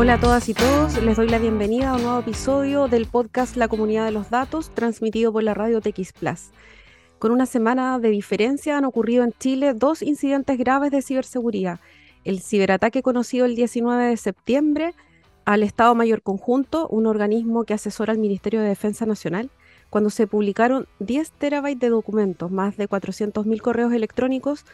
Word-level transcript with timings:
Hola 0.00 0.14
a 0.14 0.20
todas 0.20 0.48
y 0.48 0.54
todos, 0.54 1.02
les 1.02 1.16
doy 1.16 1.28
la 1.28 1.40
bienvenida 1.40 1.90
a 1.90 1.96
un 1.96 2.04
nuevo 2.04 2.20
episodio 2.20 2.86
del 2.86 3.06
podcast 3.06 3.56
La 3.56 3.66
Comunidad 3.66 4.04
de 4.04 4.12
los 4.12 4.30
Datos, 4.30 4.70
transmitido 4.70 5.32
por 5.32 5.42
la 5.42 5.54
radio 5.54 5.80
TX 5.80 6.12
Plus. 6.12 6.50
Con 7.18 7.32
una 7.32 7.46
semana 7.46 7.98
de 7.98 8.08
diferencia 8.10 8.78
han 8.78 8.84
ocurrido 8.84 9.24
en 9.24 9.32
Chile 9.32 9.74
dos 9.74 10.02
incidentes 10.02 10.56
graves 10.56 10.92
de 10.92 11.02
ciberseguridad. 11.02 11.80
El 12.24 12.40
ciberataque 12.40 13.02
conocido 13.02 13.44
el 13.44 13.56
19 13.56 14.04
de 14.04 14.16
septiembre 14.16 14.94
al 15.44 15.64
Estado 15.64 15.96
Mayor 15.96 16.22
Conjunto, 16.22 16.86
un 16.86 17.06
organismo 17.06 17.64
que 17.64 17.74
asesora 17.74 18.12
al 18.12 18.20
Ministerio 18.20 18.60
de 18.60 18.68
Defensa 18.68 19.04
Nacional, 19.04 19.50
cuando 19.90 20.10
se 20.10 20.28
publicaron 20.28 20.86
10 21.00 21.32
terabytes 21.32 21.80
de 21.80 21.88
documentos, 21.88 22.52
más 22.52 22.76
de 22.76 22.88
400.000 22.88 23.60
correos 23.60 23.92
electrónicos. 23.92 24.64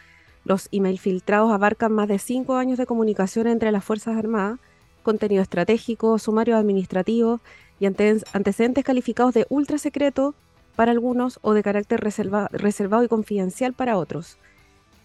Los 0.43 0.69
email 0.71 0.99
filtrados 0.99 1.51
abarcan 1.51 1.93
más 1.93 2.09
de 2.09 2.19
5 2.19 2.57
años 2.57 2.77
de 2.77 2.85
comunicación 2.85 3.47
entre 3.47 3.71
las 3.71 3.83
Fuerzas 3.83 4.17
Armadas, 4.17 4.59
contenido 5.05 5.41
estratégico, 5.41 6.19
sumario 6.19 6.57
administrativo 6.57 7.39
y 7.79 7.85
antecedentes 7.85 8.83
calificados 8.83 9.33
de 9.33 9.45
ultra 9.49 9.77
secreto 9.77 10.35
para 10.75 10.91
algunos 10.91 11.39
o 11.41 11.53
de 11.53 11.63
carácter 11.63 12.01
reservado 12.01 13.03
y 13.03 13.07
confidencial 13.07 13.73
para 13.73 13.97
otros. 13.97 14.37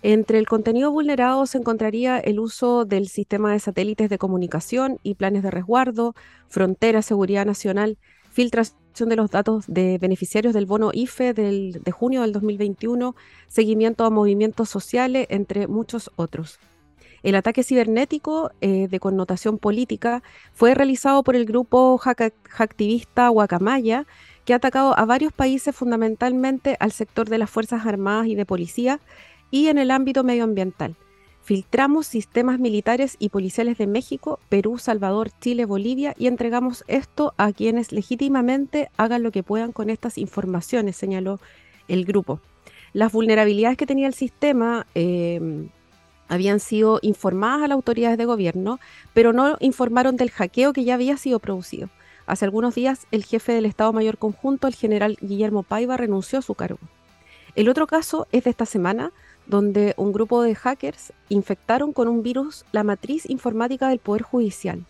Entre 0.02 0.38
el 0.38 0.48
contenido 0.48 0.90
vulnerado 0.90 1.44
se 1.46 1.58
encontraría 1.58 2.18
el 2.18 2.40
uso 2.40 2.86
del 2.86 3.08
sistema 3.08 3.52
de 3.52 3.60
satélites 3.60 4.08
de 4.08 4.18
comunicación 4.18 4.98
y 5.02 5.14
planes 5.14 5.42
de 5.42 5.50
resguardo, 5.50 6.14
frontera, 6.48 7.02
seguridad 7.02 7.44
nacional, 7.44 7.98
filtración 8.30 9.08
de 9.10 9.16
los 9.16 9.30
datos 9.30 9.66
de 9.68 9.98
beneficiarios 9.98 10.54
del 10.54 10.64
bono 10.64 10.90
IFE 10.92 11.34
del, 11.34 11.82
de 11.84 11.92
junio 11.92 12.22
del 12.22 12.32
2021, 12.32 13.14
seguimiento 13.46 14.04
a 14.04 14.10
movimientos 14.10 14.70
sociales, 14.70 15.26
entre 15.28 15.66
muchos 15.66 16.10
otros. 16.16 16.58
El 17.22 17.34
ataque 17.34 17.62
cibernético 17.62 18.50
eh, 18.60 18.88
de 18.88 19.00
connotación 19.00 19.58
política 19.58 20.22
fue 20.52 20.74
realizado 20.74 21.22
por 21.22 21.36
el 21.36 21.44
grupo 21.44 21.98
hacktivista 21.98 23.28
Guacamaya, 23.28 24.06
que 24.44 24.54
ha 24.54 24.56
atacado 24.56 24.98
a 24.98 25.04
varios 25.04 25.32
países, 25.32 25.74
fundamentalmente 25.74 26.76
al 26.80 26.92
sector 26.92 27.28
de 27.28 27.38
las 27.38 27.50
Fuerzas 27.50 27.86
Armadas 27.86 28.26
y 28.26 28.34
de 28.34 28.46
Policía, 28.46 29.00
y 29.50 29.68
en 29.68 29.78
el 29.78 29.90
ámbito 29.90 30.24
medioambiental. 30.24 30.96
Filtramos 31.42 32.06
sistemas 32.06 32.58
militares 32.60 33.16
y 33.18 33.30
policiales 33.30 33.78
de 33.78 33.86
México, 33.86 34.38
Perú, 34.48 34.78
Salvador, 34.78 35.30
Chile, 35.40 35.64
Bolivia 35.64 36.14
y 36.18 36.26
entregamos 36.26 36.84
esto 36.86 37.34
a 37.38 37.52
quienes 37.52 37.92
legítimamente 37.92 38.90
hagan 38.96 39.22
lo 39.22 39.32
que 39.32 39.42
puedan 39.42 39.72
con 39.72 39.90
estas 39.90 40.18
informaciones, 40.18 40.96
señaló 40.96 41.40
el 41.88 42.04
grupo. 42.04 42.40
Las 42.92 43.12
vulnerabilidades 43.12 43.78
que 43.78 43.86
tenía 43.86 44.06
el 44.06 44.14
sistema 44.14 44.86
em, 44.94 45.70
habían 46.30 46.60
sido 46.60 47.00
informadas 47.02 47.64
a 47.64 47.68
las 47.68 47.74
autoridades 47.74 48.16
de 48.16 48.24
gobierno, 48.24 48.78
pero 49.12 49.32
no 49.32 49.56
informaron 49.58 50.16
del 50.16 50.30
hackeo 50.30 50.72
que 50.72 50.84
ya 50.84 50.94
había 50.94 51.16
sido 51.16 51.40
producido. 51.40 51.90
Hace 52.26 52.44
algunos 52.44 52.76
días, 52.76 53.08
el 53.10 53.24
jefe 53.24 53.52
del 53.52 53.66
Estado 53.66 53.92
Mayor 53.92 54.16
Conjunto, 54.16 54.68
el 54.68 54.76
general 54.76 55.18
Guillermo 55.20 55.64
Paiva, 55.64 55.96
renunció 55.96 56.38
a 56.38 56.42
su 56.42 56.54
cargo. 56.54 56.78
El 57.56 57.68
otro 57.68 57.88
caso 57.88 58.28
es 58.30 58.44
de 58.44 58.50
esta 58.50 58.64
semana, 58.64 59.12
donde 59.46 59.94
un 59.96 60.12
grupo 60.12 60.40
de 60.42 60.54
hackers 60.54 61.12
infectaron 61.28 61.92
con 61.92 62.06
un 62.06 62.22
virus 62.22 62.64
la 62.70 62.84
matriz 62.84 63.28
informática 63.28 63.88
del 63.88 63.98
Poder 63.98 64.22
Judicial. 64.22 64.84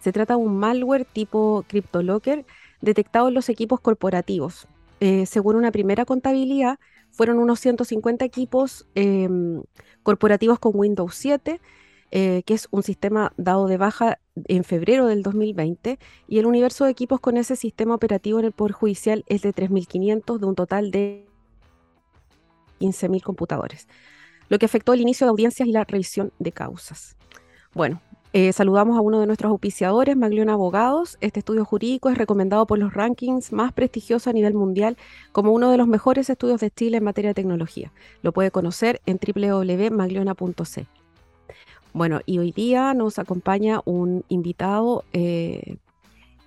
Se 0.00 0.10
trata 0.10 0.34
de 0.34 0.40
un 0.40 0.56
malware 0.56 1.04
tipo 1.04 1.66
CryptoLocker 1.68 2.46
detectado 2.80 3.28
en 3.28 3.34
los 3.34 3.50
equipos 3.50 3.80
corporativos. 3.80 4.66
Eh, 5.00 5.26
según 5.26 5.56
una 5.56 5.70
primera 5.70 6.06
contabilidad, 6.06 6.78
fueron 7.18 7.40
unos 7.40 7.58
150 7.58 8.24
equipos 8.24 8.86
em, 8.94 9.64
corporativos 10.04 10.60
con 10.60 10.70
Windows 10.76 11.16
7, 11.16 11.60
eh, 12.12 12.44
que 12.46 12.54
es 12.54 12.68
un 12.70 12.84
sistema 12.84 13.32
dado 13.36 13.66
de 13.66 13.76
baja 13.76 14.20
en 14.44 14.62
febrero 14.62 15.08
del 15.08 15.24
2020, 15.24 15.98
y 16.28 16.38
el 16.38 16.46
universo 16.46 16.84
de 16.84 16.92
equipos 16.92 17.18
con 17.18 17.36
ese 17.36 17.56
sistema 17.56 17.96
operativo 17.96 18.38
en 18.38 18.44
el 18.44 18.52
Poder 18.52 18.70
Judicial 18.70 19.24
es 19.26 19.42
de 19.42 19.52
3.500 19.52 20.38
de 20.38 20.46
un 20.46 20.54
total 20.54 20.92
de 20.92 21.26
15.000 22.78 23.20
computadores, 23.20 23.88
lo 24.48 24.60
que 24.60 24.66
afectó 24.66 24.92
el 24.92 25.00
inicio 25.00 25.26
de 25.26 25.30
audiencias 25.30 25.68
y 25.68 25.72
la 25.72 25.82
revisión 25.82 26.32
de 26.38 26.52
causas. 26.52 27.16
Bueno, 27.74 28.00
eh, 28.32 28.52
saludamos 28.52 28.98
a 28.98 29.00
uno 29.00 29.20
de 29.20 29.26
nuestros 29.26 29.50
auspiciadores, 29.50 30.16
Maglione 30.16 30.52
Abogados. 30.52 31.16
Este 31.20 31.40
estudio 31.40 31.64
jurídico 31.64 32.10
es 32.10 32.18
recomendado 32.18 32.66
por 32.66 32.78
los 32.78 32.92
rankings 32.92 33.52
más 33.52 33.72
prestigiosos 33.72 34.28
a 34.28 34.32
nivel 34.32 34.54
mundial 34.54 34.96
como 35.32 35.52
uno 35.52 35.70
de 35.70 35.78
los 35.78 35.88
mejores 35.88 36.28
estudios 36.28 36.60
de 36.60 36.70
Chile 36.70 36.98
en 36.98 37.04
materia 37.04 37.30
de 37.30 37.34
tecnología. 37.34 37.92
Lo 38.22 38.32
puede 38.32 38.50
conocer 38.50 39.00
en 39.06 39.18
www.magliona.c. 39.18 40.86
Bueno, 41.94 42.20
y 42.26 42.38
hoy 42.38 42.52
día 42.52 42.92
nos 42.92 43.18
acompaña 43.18 43.80
un 43.86 44.24
invitado 44.28 45.04
eh, 45.12 45.78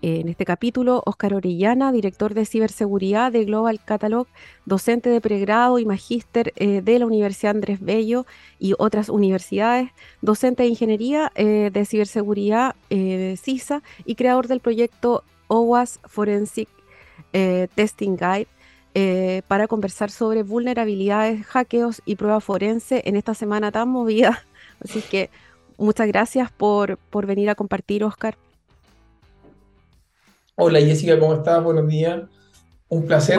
en 0.02 0.30
este 0.30 0.46
capítulo, 0.46 1.04
Óscar 1.06 1.34
Orellana, 1.34 1.92
director 1.92 2.34
de 2.34 2.46
ciberseguridad 2.46 3.32
de 3.32 3.46
Global 3.46 3.80
Catalog, 3.84 4.28
docente 4.66 5.10
de 5.10 5.22
pregrado 5.22 5.78
y 5.80 5.86
magíster 5.86 6.54
eh, 6.56 6.82
de 6.82 7.00
la 7.00 7.06
Universidad 7.06 7.56
Andrés 7.56 7.80
Bello 7.80 8.26
y 8.60 8.74
otras 8.80 9.10
universidades, 9.10 9.90
docente 10.22 10.64
de 10.64 10.70
ingeniería 10.70 11.32
eh, 11.36 11.70
de 11.72 11.86
ciberseguridad 11.86 12.76
eh, 12.90 13.36
CISA 13.42 13.84
y 14.06 14.16
creador 14.16 14.48
del 14.48 14.60
proyecto 14.60 15.24
OWASP 15.48 16.06
Forensic 16.08 16.70
Testing 17.32 18.18
Guide. 18.18 19.44
para 19.48 19.68
conversar 19.68 20.12
sobre 20.12 20.44
vulnerabilidades, 20.44 21.46
hackeos 21.46 22.02
y 22.06 22.16
prueba 22.16 22.42
forense 22.42 23.04
en 23.06 23.16
esta 23.16 23.34
semana 23.34 23.72
tan 23.72 23.88
movida. 23.88 24.44
Así 24.84 25.02
que 25.02 25.30
muchas 25.78 26.08
gracias 26.08 26.52
por, 26.52 26.98
por 26.98 27.26
venir 27.26 27.50
a 27.50 27.56
compartir, 27.56 28.04
Oscar. 28.04 28.36
Hola 30.56 30.80
Jessica, 30.80 31.20
¿cómo 31.20 31.34
estás? 31.36 31.64
Buenos 31.64 31.88
días. 31.88 32.22
Un 32.90 33.06
placer 33.06 33.38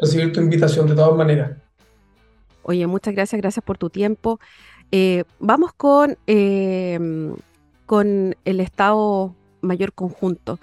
recibir 0.00 0.32
tu 0.32 0.40
invitación 0.40 0.86
de 0.86 0.94
todas 0.94 1.16
maneras. 1.16 1.58
Oye, 2.62 2.86
muchas 2.86 3.14
gracias, 3.14 3.40
gracias 3.40 3.64
por 3.64 3.78
tu 3.78 3.90
tiempo. 3.90 4.40
Eh, 4.92 5.24
vamos 5.38 5.72
con, 5.72 6.16
em, 6.26 7.34
con 7.84 8.36
el 8.44 8.60
Estado 8.60 9.34
Mayor 9.60 9.92
Conjunto. 9.92 10.58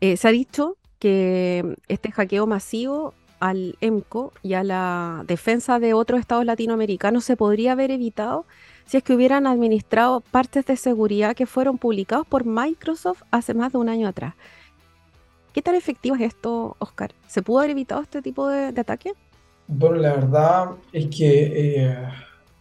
Eh, 0.00 0.16
se 0.16 0.28
ha 0.28 0.30
dicho 0.32 0.76
que 0.98 1.76
este 1.86 2.10
hackeo 2.10 2.46
masivo 2.46 3.14
al 3.40 3.76
EMCO 3.80 4.32
y 4.42 4.54
a 4.54 4.64
la 4.64 5.24
defensa 5.26 5.78
de 5.78 5.94
otros 5.94 6.18
estados 6.20 6.44
latinoamericanos 6.44 7.24
se 7.24 7.36
podría 7.36 7.72
haber 7.72 7.92
evitado 7.92 8.46
si 8.86 8.96
es 8.96 9.02
que 9.02 9.14
hubieran 9.14 9.46
administrado 9.46 10.20
partes 10.20 10.66
de 10.66 10.76
seguridad 10.76 11.36
que 11.36 11.46
fueron 11.46 11.78
publicados 11.78 12.26
por 12.26 12.44
Microsoft 12.44 13.22
hace 13.30 13.54
más 13.54 13.72
de 13.72 13.78
un 13.78 13.88
año 13.88 14.08
atrás. 14.08 14.34
¿Qué 15.58 15.62
tan 15.62 15.74
efectivo 15.74 16.14
es 16.14 16.22
esto, 16.22 16.76
Oscar? 16.78 17.10
¿Se 17.26 17.42
pudo 17.42 17.58
haber 17.58 17.72
evitado 17.72 18.00
este 18.00 18.22
tipo 18.22 18.46
de, 18.46 18.68
ataque? 18.80 19.14
Bueno, 19.66 19.96
la 19.96 20.14
verdad 20.14 20.66
es 20.92 21.06
que, 21.08 21.82
eh, 21.82 21.98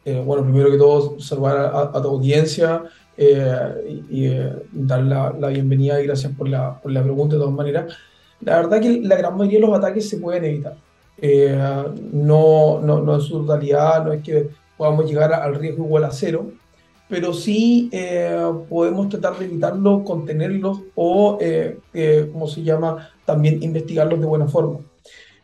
eh, 0.03 0.23
bueno, 0.25 0.41
primero 0.41 0.71
que 0.71 0.79
todo, 0.79 1.19
saludar 1.19 1.75
a, 1.75 2.01
tu 2.01 2.07
audiencia 2.07 2.85
eh, 3.15 4.03
y, 4.09 4.31
dar 4.71 5.03
la, 5.03 5.49
bienvenida 5.49 6.01
y 6.01 6.07
gracias 6.07 6.33
por 6.35 6.49
la, 6.49 6.81
por 6.81 6.91
la 6.91 7.03
pregunta 7.03 7.35
de 7.35 7.41
todas 7.41 7.53
maneras. 7.53 7.95
La 8.41 8.55
verdad 8.61 8.81
que 8.81 8.99
la 9.03 9.15
gran 9.15 9.37
mayoría 9.37 9.59
de 9.59 9.67
los 9.67 9.77
ataques 9.77 10.09
se 10.09 10.17
pueden 10.17 10.45
evitar. 10.45 10.75
no, 12.13 12.79
no, 12.81 13.01
no 13.01 13.13
en 13.13 13.21
su 13.21 13.45
totalidad, 13.45 14.05
no 14.05 14.13
es 14.13 14.23
que 14.23 14.49
podamos 14.75 15.05
llegar 15.05 15.31
al 15.33 15.53
riesgo 15.53 15.85
igual 15.85 16.05
a 16.05 16.11
cero, 16.11 16.47
pero 17.07 17.33
sí 17.33 17.89
eh, 17.91 18.37
podemos 18.69 19.09
tratar 19.09 19.37
de 19.39 19.45
evitarlo, 19.45 20.03
contenerlos 20.03 20.81
o, 20.95 21.37
eh, 21.39 21.77
eh, 21.93 22.29
como 22.31 22.47
se 22.47 22.63
llama, 22.63 23.09
también 23.25 23.63
investigarlos 23.63 24.19
de 24.19 24.25
buena 24.25 24.47
forma. 24.47 24.79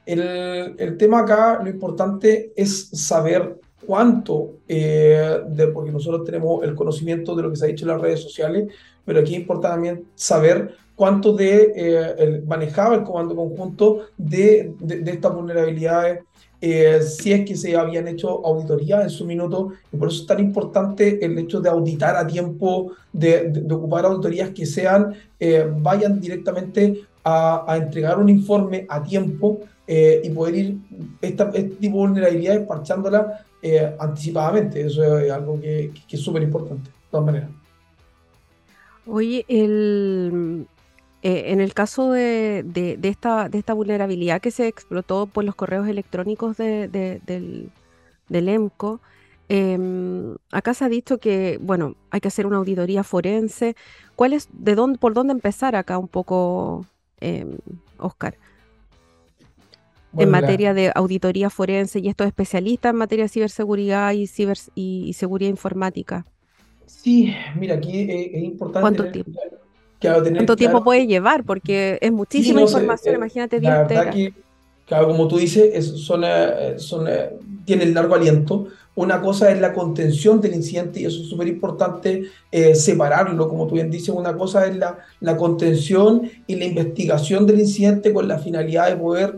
El, 0.06 0.75
el 0.78 0.97
tema 0.97 1.19
acá, 1.19 1.62
lo 1.63 1.69
importante 1.69 2.52
es 2.56 2.90
saber 2.90 3.57
cuánto, 3.85 4.56
de, 4.68 5.72
porque 5.73 5.91
nosotros 5.91 6.25
tenemos 6.25 6.63
el 6.63 6.75
conocimiento 6.75 7.35
de 7.35 7.44
lo 7.44 7.50
que 7.50 7.56
se 7.56 7.66
ha 7.66 7.69
dicho 7.69 7.85
en 7.85 7.91
las 7.91 8.02
redes 8.02 8.22
sociales, 8.22 8.68
pero 9.06 9.22
aquí 9.22 9.35
importa 9.35 9.70
también 9.70 10.05
saber 10.16 10.76
cuánto 10.96 11.34
de 11.34 12.43
manejaba 12.46 12.96
el 12.96 13.03
comando 13.03 13.35
conjunto 13.35 14.08
de, 14.17 14.73
de, 14.79 14.99
de 14.99 15.11
estas 15.11 15.34
vulnerabilidades 15.34 16.23
eh, 16.66 17.02
si 17.02 17.34
es 17.34 17.46
que 17.46 17.58
se 17.58 17.76
habían 17.76 18.08
hecho 18.08 18.30
auditorías 18.46 19.04
en 19.04 19.10
su 19.10 19.26
minuto, 19.26 19.74
y 19.92 19.98
por 19.98 20.08
eso 20.08 20.22
es 20.22 20.28
tan 20.28 20.40
importante 20.40 21.20
el 21.26 21.38
hecho 21.38 21.60
de 21.60 21.68
auditar 21.68 22.16
a 22.16 22.26
tiempo, 22.26 22.94
de, 23.12 23.52
ocupar 23.70 24.06
auditorías 24.06 24.52
que 24.52 24.66
sean, 24.66 25.14
eh, 25.38 25.70
vayan 25.80 26.22
directamente 26.22 27.02
a, 27.22 27.66
entregar 27.78 28.18
un 28.18 28.30
informe 28.30 28.86
a 28.88 29.04
tiempo 29.04 29.60
eh, 29.86 30.22
y 30.24 30.30
poder 30.30 30.56
ir 30.56 30.78
esta, 31.22 31.50
este 31.50 31.64
tipo 31.64 31.98
de 31.98 32.08
vulnerabilidades 32.08 32.66
parchándola 32.66 33.46
anticipadamente. 34.00 34.86
Eso 34.86 35.20
es 35.20 35.30
algo 35.34 35.60
que, 35.60 35.92
que 36.08 36.16
es 36.16 36.22
súper 36.22 36.44
importante, 36.44 36.90
de 36.90 37.08
todas 37.12 37.26
maneras. 37.26 37.50
Oye, 39.06 39.44
el, 39.50 40.66
eh, 41.23 41.46
en 41.47 41.61
el 41.61 41.73
caso 41.73 42.11
de, 42.11 42.64
esta, 43.02 43.49
de 43.49 43.58
esta 43.58 43.73
vulnerabilidad 43.73 44.41
que 44.41 44.52
se 44.52 44.67
explotó 44.67 45.25
por 45.25 45.43
los 45.43 45.55
correos 45.55 45.87
electrónicos 45.87 46.58
del, 46.58 47.72
EMCO, 48.29 49.02
Em, 49.49 50.35
acá 50.52 50.73
se 50.73 50.85
ha 50.85 50.90
dicho 50.90 51.20
que, 51.20 51.59
bueno, 51.61 51.96
hay 52.09 52.22
que 52.22 52.29
hacer 52.29 52.47
una 52.47 52.58
auditoría 52.58 53.03
forense. 53.03 53.75
¿Cuál 54.16 54.34
es, 54.34 54.47
de 54.52 54.73
dónde, 54.73 54.97
por 54.97 55.14
dónde 55.14 55.34
empezar 55.34 55.75
acá 55.75 55.97
un 55.97 56.08
poco, 56.08 56.85
Oscar? 57.97 58.35
en 60.16 60.29
materia 60.29 60.76
de 60.76 60.91
auditoría 60.93 61.49
forense 61.49 61.99
y 61.99 62.08
estos 62.08 62.28
especialistas 62.28 62.91
en 62.91 62.97
materia 62.97 63.26
de 63.26 63.29
ciberseguridad 63.29 64.11
y, 64.14 64.28
ciber, 64.28 64.58
y, 64.76 65.11
seguridad 65.14 65.49
informática. 65.49 66.23
Sí, 66.85 67.34
mira, 67.55 67.76
aquí 67.76 68.08
es, 68.09 68.43
importante. 68.43 68.81
¿Cuánto 68.81 69.11
tiempo? 69.11 69.40
¿Cuánto 70.11 70.55
tiempo 70.55 70.84
puede 70.84 71.08
llevar? 71.08 71.44
Porque 71.44 71.97
es 72.02 72.11
muchísima 72.11 72.61
información, 72.61 73.16
eh, 73.16 73.17
imagínate 73.17 73.61
la 73.61 73.88
claro, 74.85 75.08
como 75.08 75.28
tú 75.28 75.38
dices, 75.38 75.85
son, 76.02 76.23
eh, 76.26 76.76
son, 76.78 77.08
eh, 77.08 77.29
tienen 77.66 77.94
largo 77.94 78.16
aliento. 78.16 78.67
Una 78.96 79.22
cosa 79.22 79.52
es 79.52 79.59
la 79.59 79.73
contención 79.73 80.40
del 80.40 80.53
incidente 80.53 81.00
y 81.00 81.05
eso 81.05 81.22
es 81.22 81.28
súper 81.28 81.47
importante 81.47 82.26
separarlo, 82.76 83.50
como 83.50 83.66
tú 83.66 83.73
bien 83.73 83.90
dices. 83.90 84.09
Una 84.09 84.38
cosa 84.38 84.67
es 84.67 84.76
la, 84.76 85.00
la 85.20 85.35
contención 85.35 86.29
y 86.46 86.55
la 86.55 86.66
investigación 86.66 87.47
del 87.47 87.61
incidente 87.61 88.14
con 88.14 88.28
la 88.28 88.38
finalidad 88.38 88.90
de 88.90 88.96
poder 88.97 89.38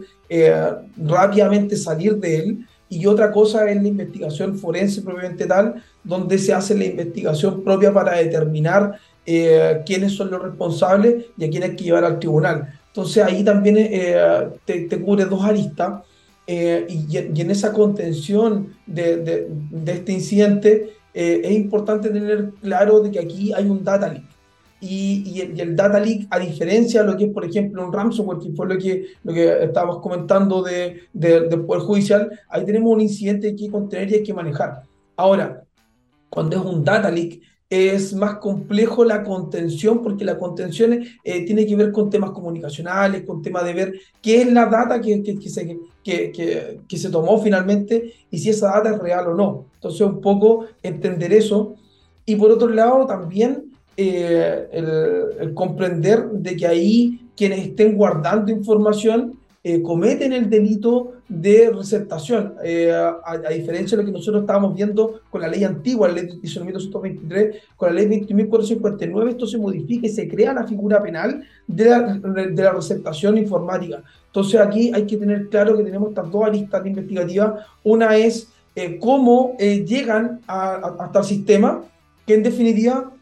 rápidamente 0.97 1.77
salir 1.77 2.17
de 2.17 2.37
él. 2.37 2.67
Y 2.89 3.05
otra 3.05 3.31
cosa 3.31 3.69
es 3.69 3.81
la 3.81 3.87
investigación 3.87 4.57
forense 4.57 5.01
propiamente 5.01 5.45
tal, 5.45 5.81
donde 6.03 6.37
se 6.37 6.53
hace 6.53 6.75
la 6.75 6.85
investigación 6.85 7.63
propia 7.63 7.93
para 7.93 8.17
determinar 8.17 8.99
eh, 9.25 9.81
quiénes 9.85 10.13
son 10.13 10.29
los 10.29 10.41
responsables 10.41 11.25
y 11.37 11.45
a 11.45 11.49
quién 11.49 11.63
hay 11.63 11.75
que 11.75 11.85
llevar 11.85 12.05
al 12.05 12.19
tribunal. 12.19 12.79
Entonces 12.87 13.23
ahí 13.23 13.43
también 13.43 13.75
eh, 13.77 14.49
te, 14.65 15.01
cubre 15.01 15.25
dos 15.25 15.43
aristas 15.43 16.03
eh, 16.45 16.85
y, 16.87 17.17
en 17.17 17.51
esa 17.51 17.73
contención 17.73 18.75
de, 18.85 19.47
este 19.87 20.11
incidente 20.11 20.91
es 21.13 21.51
importante 21.51 22.09
tener 22.09 22.51
claro 22.61 22.99
de 22.99 23.09
que 23.09 23.19
aquí 23.19 23.53
hay 23.53 23.65
un 23.65 23.83
data 23.83 24.09
leak. 24.09 24.25
Y, 24.81 25.41
el, 25.41 25.75
data 25.75 25.99
leak, 25.99 26.27
a 26.29 26.37
diferencia 26.37 27.01
de 27.01 27.11
lo 27.11 27.17
que 27.17 27.25
es, 27.25 27.31
por 27.31 27.45
ejemplo, 27.45 27.83
un 27.83 27.91
ransomware, 27.91 28.39
que 28.39 28.51
fue 28.51 28.67
lo 28.67 28.77
que, 28.77 29.07
lo 29.23 29.33
que 29.33 29.63
estábamos 29.63 29.99
comentando 30.01 30.61
de, 30.61 31.03
del 31.13 31.65
Poder 31.65 31.81
Judicial, 31.83 32.29
ahí 32.49 32.65
tenemos 32.65 32.93
un 32.93 33.01
incidente 33.01 33.47
que 33.47 33.51
hay 33.51 33.55
que 33.55 33.71
contener 33.71 34.11
y 34.11 34.15
hay 34.15 34.23
que 34.23 34.33
manejar. 34.33 34.83
Ahora, 35.15 35.63
cuando 36.29 36.57
es 36.57 36.63
un 36.63 36.83
data 36.83 37.09
leak, 37.09 37.39
es 37.69 38.13
más 38.13 38.35
complejo 38.37 39.03
la 39.03 39.23
contención, 39.23 40.03
porque 40.03 40.23
la 40.23 40.37
contención 40.37 41.03
eh, 41.23 41.45
tiene 41.45 41.65
que 41.65 41.75
ver 41.75 41.91
con 41.91 42.09
temas 42.09 42.31
comunicacionales, 42.31 43.23
con 43.23 43.41
temas 43.41 43.65
de 43.65 43.73
ver 43.73 43.93
qué 44.21 44.41
es 44.41 44.51
la 44.51 44.67
data 44.67 45.01
que, 45.01 45.23
que, 45.23 45.49
se, 45.49 45.79
que, 46.03 46.31
que, 46.87 46.97
se 46.97 47.09
tomó 47.09 47.39
finalmente 47.39 48.13
y 48.29 48.37
si 48.37 48.51
esa 48.51 48.67
data 48.67 48.91
es 48.91 48.99
real 48.99 49.27
o 49.27 49.35
no. 49.35 49.65
Entonces, 49.75 50.01
un 50.01 50.21
poco 50.21 50.65
entender 50.83 51.33
eso. 51.33 51.75
Y 52.25 52.35
por 52.35 52.51
otro 52.51 52.69
lado, 52.69 53.05
también 53.07 53.71
eh, 53.97 54.67
el, 54.71 55.53
comprender 55.53 56.29
de 56.29 56.55
que 56.55 56.67
ahí 56.67 57.29
quienes 57.35 57.67
estén 57.67 57.95
guardando 57.95 58.51
información 58.51 59.39
eh, 59.67 59.81
cometen 59.81 60.31
el 60.31 60.47
delito 60.47 61.13
de 61.27 61.71
receptación, 61.75 62.53
eh, 62.63 62.91
a, 62.93 63.49
diferencia 63.49 63.97
de 63.97 64.03
lo 64.03 64.05
que 64.05 64.15
nosotros 64.15 64.43
estábamos 64.43 64.75
viendo 64.75 65.21
con 65.31 65.41
la 65.41 65.47
ley 65.47 65.63
antigua, 65.63 66.07
la 66.07 66.13
ley 66.13 66.27
de 66.27 66.33
1923, 66.37 67.63
con 67.75 67.89
la 67.89 67.95
ley 67.95 68.05
21.459, 68.05 69.29
esto 69.29 69.47
se 69.47 69.57
modifica 69.57 70.05
y 70.05 70.11
se 70.11 70.27
crea 70.27 70.53
la 70.53 70.67
figura 70.67 71.01
penal 71.01 71.43
de 71.65 71.85
la, 71.85 71.99
de 71.99 72.63
la 72.63 72.73
receptación 72.73 73.39
informática. 73.39 74.03
Entonces 74.27 74.61
aquí 74.61 74.91
hay 74.93 75.07
que 75.07 75.17
tener 75.17 75.49
claro 75.49 75.75
que 75.75 75.83
tenemos 75.83 76.09
estas 76.09 76.29
dos 76.29 76.43
aristas 76.45 76.85
investigativas. 76.85 77.65
Una 77.83 78.15
es 78.17 78.49
eh, 78.75 78.99
cómo 78.99 79.57
llegan 79.57 80.41
hasta 80.45 81.17
el 81.17 81.25
sistema, 81.25 81.83
que 82.27 82.35
en 82.35 82.43
definitiva 82.43 83.14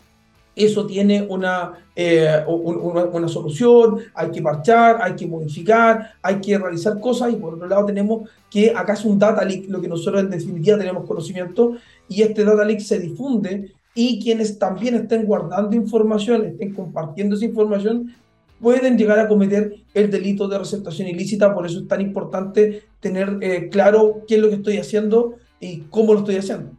eso 0.55 0.85
tiene 0.85 1.25
una, 1.27 1.73
eh, 1.95 2.43
una, 2.47 3.27
solución, 3.27 3.99
hay 4.13 4.31
que 4.31 4.41
parchar, 4.41 4.99
hay 5.01 5.15
que 5.15 5.27
modificar, 5.27 6.13
hay 6.21 6.39
que 6.39 6.57
realizar 6.57 6.99
cosas 6.99 7.33
y 7.33 7.35
por 7.35 7.55
otro 7.55 7.67
lado 7.67 7.85
tenemos 7.85 8.29
que 8.49 8.71
acá 8.75 8.93
es 8.93 9.05
un 9.05 9.17
data 9.17 9.43
leak, 9.43 9.67
lo 9.69 9.81
que 9.81 9.87
nosotros 9.87 10.23
en 10.23 10.29
definitiva 10.29 10.77
tenemos 10.77 11.07
conocimiento 11.07 11.75
y 12.07 12.21
este 12.21 12.43
data 12.43 12.63
leak 12.63 12.81
se 12.81 12.99
difunde 12.99 13.71
y 13.95 14.21
quienes 14.21 14.59
también 14.59 14.95
estén 14.95 15.25
guardando 15.25 15.75
información, 15.75 16.45
estén 16.45 16.73
compartiendo 16.73 17.35
esa 17.35 17.45
información, 17.45 18.13
pueden 18.59 18.97
llegar 18.97 19.19
a 19.19 19.27
cometer 19.27 19.75
el 19.93 20.09
delito 20.09 20.47
de 20.47 20.57
receptación 20.57 21.07
ilícita, 21.07 21.53
por 21.53 21.65
eso 21.65 21.79
es 21.79 21.87
tan 21.87 22.01
importante 22.01 22.83
tener 22.99 23.37
eh, 23.41 23.69
claro 23.69 24.23
qué 24.27 24.35
es 24.35 24.41
lo 24.41 24.49
que 24.49 24.55
estoy 24.55 24.77
haciendo 24.77 25.35
y 25.59 25.79
cómo 25.89 26.13
lo 26.13 26.19
estoy 26.19 26.37
haciendo. 26.37 26.71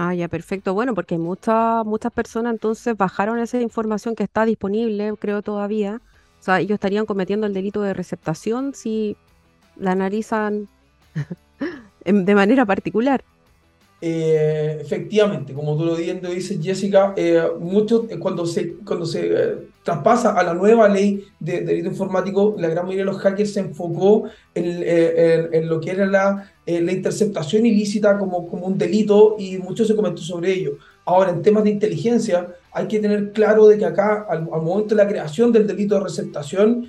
Ah, 0.00 0.14
ya, 0.14 0.28
perfecto. 0.28 0.74
Bueno, 0.74 0.94
porque 0.94 1.18
muchas, 1.18 1.84
muchas 1.84 2.12
personas 2.12 2.52
entonces 2.52 2.96
bajaron 2.96 3.40
esa 3.40 3.60
información 3.60 4.14
que 4.14 4.22
está 4.22 4.44
disponible, 4.44 5.12
creo 5.18 5.42
todavía. 5.42 6.00
O 6.40 6.42
sea, 6.42 6.60
ellos 6.60 6.74
estarían 6.76 7.04
cometiendo 7.04 7.48
el 7.48 7.52
delito 7.52 7.82
de 7.82 7.94
receptación 7.94 8.74
si 8.74 9.16
la 9.74 9.90
analizan 9.90 10.68
de 12.04 12.34
manera 12.36 12.64
particular. 12.64 13.24
Eh, 14.00 14.78
efectivamente, 14.80 15.52
como 15.52 15.76
tú 15.76 15.84
lo 15.84 15.96
dices, 15.96 16.58
Jessica, 16.62 17.14
eh, 17.16 17.42
muchos, 17.58 18.04
eh, 18.08 18.18
cuando 18.18 18.46
se, 18.46 18.74
cuando 18.84 19.04
se 19.04 19.56
traspasa 19.82 20.34
a 20.38 20.44
la 20.44 20.54
nueva 20.54 20.88
ley 20.88 21.24
de, 21.40 21.62
delito 21.62 21.88
informático, 21.88 22.54
la 22.58 22.68
gran 22.68 22.84
mayoría 22.84 23.04
de 23.04 23.10
los 23.10 23.20
hackers 23.20 23.54
se 23.54 23.60
enfocó 23.60 24.24
en, 24.54 24.84
en, 25.52 25.68
lo 25.68 25.80
que 25.80 25.90
era 25.90 26.06
la, 26.06 26.48
la, 26.64 26.92
interceptación 26.92 27.66
ilícita 27.66 28.18
como, 28.18 28.46
como 28.48 28.66
un 28.66 28.78
delito 28.78 29.34
y 29.36 29.58
mucho 29.58 29.84
se 29.84 29.96
comentó 29.96 30.22
sobre 30.22 30.52
ello. 30.52 30.78
Ahora, 31.04 31.30
en 31.30 31.42
temas 31.42 31.64
de 31.64 31.70
inteligencia, 31.70 32.54
hay 32.70 32.86
que 32.86 33.00
tener 33.00 33.32
claro 33.32 33.66
de 33.66 33.78
que 33.78 33.84
acá, 33.84 34.26
al, 34.28 34.42
momento 34.42 34.94
de 34.94 35.02
la 35.02 35.08
creación 35.08 35.50
del 35.50 35.66
delito 35.66 35.96
de 35.96 36.02
receptación 36.02 36.88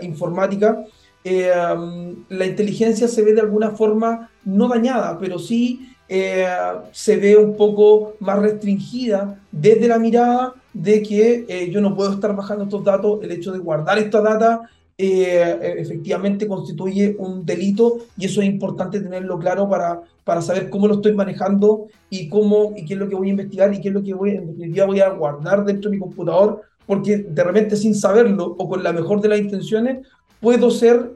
informática, 0.00 0.82
la 1.24 2.46
inteligencia 2.46 3.06
se 3.06 3.22
ve 3.22 3.34
de 3.34 3.42
alguna 3.42 3.72
forma 3.72 4.30
no 4.44 4.68
dañada, 4.68 5.18
pero 5.18 5.38
sí 5.38 5.92
eh, 6.14 6.46
se 6.90 7.16
ve 7.16 7.38
un 7.38 7.56
poco 7.56 8.16
más 8.20 8.38
restringida 8.38 9.40
desde 9.50 9.88
la 9.88 9.98
mirada 9.98 10.52
de 10.74 11.02
que 11.02 11.46
eh, 11.48 11.70
yo 11.70 11.80
no 11.80 11.96
puedo 11.96 12.12
estar 12.12 12.36
bajando 12.36 12.64
estos 12.64 12.84
datos, 12.84 13.20
el 13.22 13.32
hecho 13.32 13.50
de 13.50 13.58
guardar 13.58 13.96
esta 13.96 14.20
data 14.20 14.68
eh, 14.98 15.74
efectivamente 15.78 16.46
constituye 16.46 17.16
un 17.18 17.46
delito 17.46 18.00
y 18.18 18.26
eso 18.26 18.42
es 18.42 18.46
importante 18.46 19.00
tenerlo 19.00 19.38
claro 19.38 19.70
para, 19.70 20.02
para 20.22 20.42
saber 20.42 20.68
cómo 20.68 20.86
lo 20.86 20.96
estoy 20.96 21.14
manejando 21.14 21.86
y 22.10 22.28
cómo 22.28 22.74
y 22.76 22.84
qué 22.84 22.92
es 22.92 23.00
lo 23.00 23.08
que 23.08 23.14
voy 23.14 23.28
a 23.28 23.30
investigar 23.30 23.72
y 23.72 23.80
qué 23.80 23.88
es 23.88 23.94
lo 23.94 24.02
que 24.02 24.12
voy, 24.12 24.32
en 24.32 24.48
definitiva 24.48 24.84
voy 24.84 25.00
a 25.00 25.08
guardar 25.08 25.64
dentro 25.64 25.90
de 25.90 25.96
mi 25.96 26.00
computador 26.02 26.60
porque 26.84 27.16
de 27.16 27.42
repente 27.42 27.74
sin 27.74 27.94
saberlo 27.94 28.54
o 28.58 28.68
con 28.68 28.82
la 28.82 28.92
mejor 28.92 29.22
de 29.22 29.30
las 29.30 29.38
intenciones 29.38 30.06
puedo 30.40 30.70
ser 30.70 31.12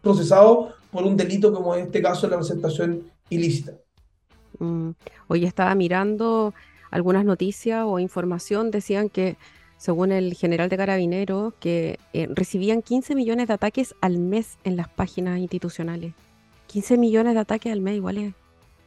procesado 0.00 0.75
por 0.96 1.04
un 1.04 1.14
delito 1.14 1.52
como 1.52 1.74
en 1.74 1.84
este 1.84 2.00
caso 2.00 2.26
la 2.26 2.38
receptación 2.38 3.02
ilícita. 3.28 3.74
Mm. 4.58 4.92
Hoy 5.28 5.44
estaba 5.44 5.74
mirando 5.74 6.54
algunas 6.90 7.26
noticias 7.26 7.84
o 7.86 7.98
información, 7.98 8.70
decían 8.70 9.10
que 9.10 9.36
según 9.76 10.10
el 10.10 10.32
general 10.32 10.70
de 10.70 10.78
carabineros, 10.78 11.52
que 11.60 11.98
eh, 12.14 12.28
recibían 12.30 12.80
15 12.80 13.14
millones 13.14 13.48
de 13.48 13.52
ataques 13.52 13.94
al 14.00 14.16
mes 14.16 14.56
en 14.64 14.76
las 14.76 14.88
páginas 14.88 15.38
institucionales. 15.38 16.14
15 16.68 16.96
millones 16.96 17.34
de 17.34 17.40
ataques 17.40 17.70
al 17.70 17.82
mes, 17.82 17.96
igual 17.96 18.16
es, 18.16 18.34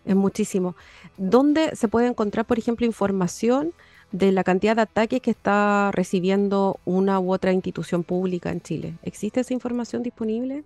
es 0.04 0.16
muchísimo. 0.16 0.76
¿Dónde 1.16 1.76
se 1.76 1.90
puede 1.90 2.08
encontrar, 2.08 2.46
por 2.46 2.58
ejemplo, 2.58 2.88
información 2.88 3.72
de 4.12 4.32
la 4.32 4.44
cantidad 4.44 4.76
de 4.76 4.82
ataques 4.82 5.22
que 5.22 5.30
está 5.30 5.92
recibiendo 5.94 6.80
una 6.86 7.20
u 7.20 7.32
otra 7.32 7.54
institución 7.54 8.04
pública 8.04 8.50
en 8.50 8.62
Chile? 8.62 8.96
¿Existe 9.04 9.42
esa 9.42 9.54
información 9.54 10.02
disponible? 10.02 10.64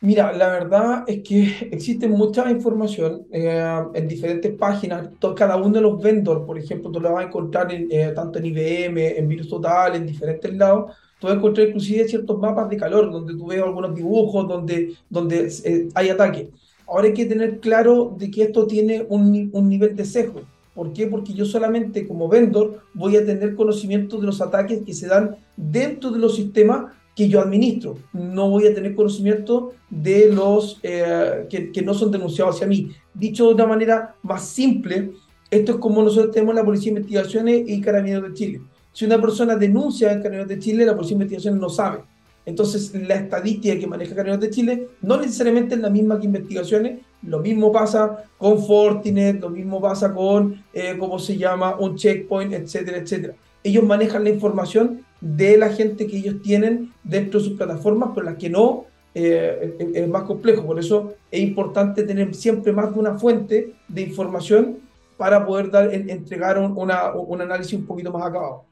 Mira, 0.00 0.32
la 0.32 0.48
verdad 0.50 1.04
es 1.08 1.22
que 1.24 1.68
existe 1.72 2.06
mucha 2.08 2.48
información 2.50 3.26
eh, 3.32 3.82
en 3.94 4.06
diferentes 4.06 4.54
páginas. 4.54 5.08
cada 5.36 5.56
uno 5.56 5.70
de 5.74 5.80
los 5.80 6.00
vendors, 6.00 6.44
por 6.46 6.56
ejemplo, 6.58 6.90
tú 6.90 7.00
lo 7.00 7.12
vas 7.12 7.24
a 7.24 7.28
encontrar 7.28 7.68
eh, 7.72 8.12
tanto 8.14 8.38
en 8.38 8.46
IBM, 8.46 9.18
en 9.18 9.28
Virus 9.28 9.48
Total, 9.48 9.96
en 9.96 10.06
diferentes 10.06 10.54
lados. 10.54 10.92
Tú 11.18 11.26
vas 11.26 11.34
a 11.34 11.38
encontrar 11.38 11.66
inclusive 11.66 12.06
ciertos 12.08 12.38
mapas 12.38 12.70
de 12.70 12.76
calor 12.76 13.10
donde 13.10 13.34
tú 13.34 13.48
ves 13.48 13.60
algunos 13.60 13.92
dibujos, 13.92 14.46
donde, 14.46 14.94
donde 15.10 15.52
eh, 15.64 15.88
hay 15.94 16.10
ataques. 16.10 16.48
Ahora 16.86 17.08
hay 17.08 17.14
que 17.14 17.26
tener 17.26 17.58
claro 17.58 18.14
de 18.16 18.30
que 18.30 18.44
esto 18.44 18.66
tiene 18.68 19.04
un, 19.08 19.50
un 19.52 19.68
nivel 19.68 19.96
de 19.96 20.04
sesgo. 20.04 20.42
¿Por 20.74 20.92
qué? 20.92 21.08
Porque 21.08 21.32
yo 21.34 21.44
solamente 21.44 22.06
como 22.06 22.28
vendor 22.28 22.82
voy 22.94 23.16
a 23.16 23.26
tener 23.26 23.56
conocimiento 23.56 24.16
de 24.18 24.26
los 24.26 24.40
ataques 24.40 24.82
que 24.86 24.94
se 24.94 25.08
dan 25.08 25.36
dentro 25.56 26.12
de 26.12 26.20
los 26.20 26.36
sistemas 26.36 26.92
que 27.18 27.28
yo 27.28 27.40
administro. 27.40 27.98
No 28.12 28.48
voy 28.48 28.68
a 28.68 28.72
tener 28.72 28.94
conocimiento 28.94 29.72
de 29.90 30.32
los 30.32 30.78
eh, 30.84 31.48
que, 31.50 31.82
no 31.82 31.92
son 31.92 32.12
denunciados 32.12 32.54
hacia 32.54 32.68
mí. 32.68 32.92
Dicho 33.12 33.48
de 33.48 33.54
una 33.54 33.66
manera 33.66 34.14
más 34.22 34.46
simple, 34.46 35.10
esto 35.50 35.72
es 35.72 35.78
como 35.78 36.00
nosotros 36.00 36.32
tenemos 36.32 36.54
la 36.54 36.64
Policía 36.64 36.92
de 36.92 37.00
Investigaciones 37.00 37.64
y 37.66 37.80
Carabineros 37.80 38.28
de 38.28 38.34
Chile. 38.34 38.60
Si 38.92 39.04
una 39.04 39.20
persona 39.20 39.56
denuncia 39.56 40.12
en 40.12 40.18
Carabineros 40.18 40.48
de 40.48 40.60
Chile, 40.60 40.86
la 40.86 40.94
Policía 40.94 41.18
de 41.18 41.24
Investigaciones 41.24 41.60
no 41.60 41.68
sabe. 41.68 42.02
Entonces, 42.46 42.94
la 42.94 43.16
estadística 43.16 43.76
que 43.76 43.88
maneja 43.88 44.14
Carabineros 44.14 44.40
de 44.40 44.50
Chile 44.50 44.88
no 45.02 45.16
necesariamente 45.16 45.74
es 45.74 45.80
la 45.80 45.90
misma 45.90 46.20
que 46.20 46.26
investigaciones 46.26 47.00
Lo 47.22 47.40
mismo 47.40 47.72
pasa 47.72 48.26
con 48.38 48.64
Fortinet, 48.64 49.40
lo 49.40 49.50
mismo 49.50 49.80
pasa 49.80 50.14
con, 50.14 50.62
eh, 50.72 50.94
¿cómo 50.96 51.18
se 51.18 51.36
llama?, 51.36 51.76
un 51.80 51.96
checkpoint, 51.96 52.52
etcétera, 52.52 52.98
etcétera. 52.98 53.34
Ellos 53.64 53.82
manejan 53.82 54.22
la 54.22 54.30
información 54.30 55.04
de 55.20 55.56
la 55.56 55.70
gente 55.70 56.06
que 56.06 56.18
ellos 56.18 56.42
tienen 56.42 56.92
dentro 57.04 57.40
de 57.40 57.46
sus 57.46 57.56
plataformas, 57.56 58.10
pero 58.14 58.26
las 58.26 58.36
que 58.36 58.50
no, 58.50 58.86
eh, 59.14 59.76
es 59.94 60.08
más 60.08 60.22
complejo. 60.24 60.64
Por 60.64 60.78
eso 60.78 61.14
es 61.30 61.40
importante 61.40 62.04
tener 62.04 62.34
siempre 62.34 62.72
más 62.72 62.92
de 62.92 63.00
una 63.00 63.18
fuente 63.18 63.74
de 63.88 64.02
información 64.02 64.78
para 65.16 65.44
poder 65.44 65.70
dar, 65.70 65.92
entregar 65.92 66.58
un, 66.58 66.74
un 66.76 67.40
análisis 67.40 67.74
un 67.74 67.86
poquito 67.86 68.12
más 68.12 68.26
acabado. 68.26 68.64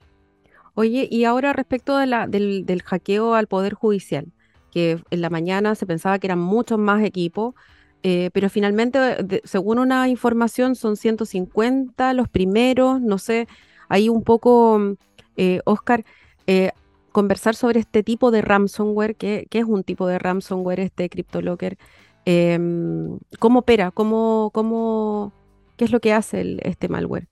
Oye, 0.74 1.08
y 1.10 1.24
ahora 1.24 1.52
respecto 1.52 1.96
de 1.96 2.06
la, 2.06 2.26
del, 2.26 2.66
del 2.66 2.82
hackeo 2.82 3.34
al 3.34 3.46
Poder 3.46 3.74
Judicial, 3.74 4.26
que 4.70 5.00
en 5.10 5.20
la 5.22 5.30
mañana 5.30 5.74
se 5.74 5.86
pensaba 5.86 6.18
que 6.18 6.26
eran 6.26 6.38
muchos 6.38 6.78
más 6.78 7.02
equipos, 7.02 7.54
eh, 8.02 8.30
pero 8.32 8.50
finalmente, 8.50 9.00
según 9.44 9.78
una 9.78 10.08
información, 10.08 10.76
son 10.76 10.96
150 10.96 12.12
los 12.12 12.28
primeros, 12.28 13.00
no 13.00 13.18
sé, 13.18 13.48
ahí 13.88 14.08
un 14.08 14.22
poco, 14.22 14.96
eh, 15.36 15.60
Oscar, 15.64 16.04
eh, 16.46 16.70
conversar 17.12 17.54
sobre 17.54 17.80
este 17.80 18.02
tipo 18.02 18.30
de 18.30 18.42
ransomware, 18.42 19.16
¿qué, 19.16 19.46
es 19.50 19.64
un 19.64 19.84
tipo 19.84 20.06
de 20.06 20.18
ransomware 20.18 20.80
este 20.80 21.08
CryptoLocker? 21.08 21.78
Em, 22.24 23.18
¿Cómo 23.38 23.60
opera? 23.60 23.90
¿Cómo, 23.90 25.32
¿Qué 25.76 25.84
es 25.84 25.92
lo 25.92 26.00
que 26.00 26.12
hace 26.12 26.58
este 26.62 26.88
malware? 26.88 27.26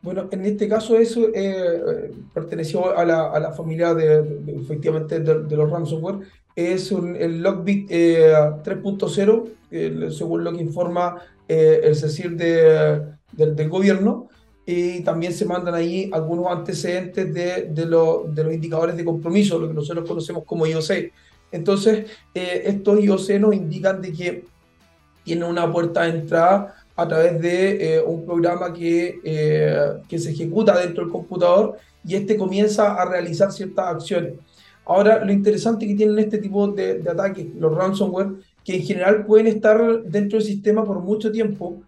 Bueno, 0.00 0.28
en 0.30 0.44
este 0.44 0.68
caso 0.68 0.96
eso 0.96 1.26
eh, 1.34 2.12
perteneció 2.32 2.96
a 2.96 3.04
la, 3.04 3.52
familia 3.52 3.94
de, 3.94 4.40
efectivamente 4.62 5.20
de, 5.20 5.56
los 5.56 5.70
ransomware. 5.70 6.20
Es 6.54 6.90
un, 6.92 7.16
el 7.16 7.42
Logbit 7.42 7.90
3.0, 7.90 9.48
eh, 9.70 10.08
según 10.10 10.44
lo 10.44 10.52
que 10.52 10.62
informa 10.62 11.16
el 11.48 11.94
CECIR 11.96 12.36
de, 12.36 13.02
del 13.32 13.68
gobierno. 13.68 14.28
Y 14.70 15.00
también 15.00 15.32
se 15.32 15.46
mandan 15.46 15.74
ahí 15.74 16.10
algunos 16.12 16.46
antecedentes 16.48 17.32
de, 17.32 17.70
de, 17.70 17.86
lo, 17.86 18.24
de 18.28 18.44
los 18.44 18.52
indicadores 18.52 18.98
de 18.98 19.04
compromiso, 19.04 19.58
lo 19.58 19.66
que 19.66 19.72
nosotros 19.72 20.06
conocemos 20.06 20.44
como 20.44 20.66
IOC. 20.66 21.10
Entonces, 21.50 22.04
estos 22.34 23.02
IOC 23.02 23.30
nos 23.40 23.54
indican 23.54 24.02
de 24.02 24.12
que 24.12 24.44
tiene 25.24 25.46
una 25.46 25.72
puerta 25.72 26.02
de 26.02 26.18
entrada 26.18 26.74
a 26.94 27.08
través 27.08 27.40
de 27.40 27.96
eh, 27.96 28.02
un 28.02 28.26
programa 28.26 28.70
que, 28.74 29.18
eh, 29.24 30.02
que 30.06 30.18
se 30.18 30.32
ejecuta 30.32 30.78
dentro 30.78 31.02
del 31.02 31.12
computador 31.12 31.78
y 32.04 32.16
este 32.16 32.36
comienza 32.36 32.94
a 32.94 33.08
realizar 33.08 33.50
ciertas 33.50 33.86
acciones. 33.86 34.34
Ahora, 34.84 35.24
lo 35.24 35.32
interesante 35.32 35.86
que 35.86 35.94
tienen 35.94 36.18
este 36.18 36.36
tipo 36.36 36.68
de, 36.68 36.98
de 36.98 37.10
ataques, 37.10 37.46
los 37.58 37.74
ransomware, 37.74 38.32
que 38.62 38.76
en 38.76 38.82
general 38.82 39.24
pueden 39.24 39.46
estar 39.46 40.02
dentro 40.02 40.38
del 40.38 40.46
sistema 40.46 40.84
por 40.84 41.00
mucho 41.00 41.32
tiempo, 41.32 41.80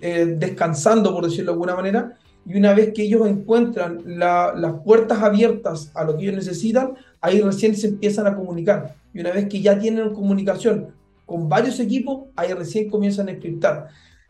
eh, 0.00 0.34
descansando, 0.38 1.12
por 1.12 1.24
decirlo 1.24 1.52
de 1.52 1.54
alguna 1.54 1.74
manera, 1.74 2.18
y 2.46 2.56
una 2.56 2.74
vez 2.74 2.92
que 2.92 3.02
ellos 3.02 3.26
encuentran 3.26 4.02
las 4.04 4.80
puertas 4.84 5.22
abiertas 5.22 5.90
a 5.94 6.04
lo 6.04 6.16
que 6.16 6.24
ellos 6.24 6.36
necesitan, 6.36 6.94
ahí 7.20 7.40
recién 7.40 7.74
se 7.74 7.88
empiezan 7.88 8.26
a 8.26 8.36
comunicar. 8.36 8.96
Y 9.14 9.20
una 9.20 9.32
vez 9.32 9.48
que 9.48 9.62
ya 9.62 9.78
tienen 9.78 10.12
comunicación 10.12 10.88
con 11.24 11.48
varios 11.48 11.80
equipos, 11.80 12.24
ahí 12.36 12.52
recién 12.52 12.90
comienzan 12.90 13.28
a 13.28 13.32
encriptar 13.32 13.88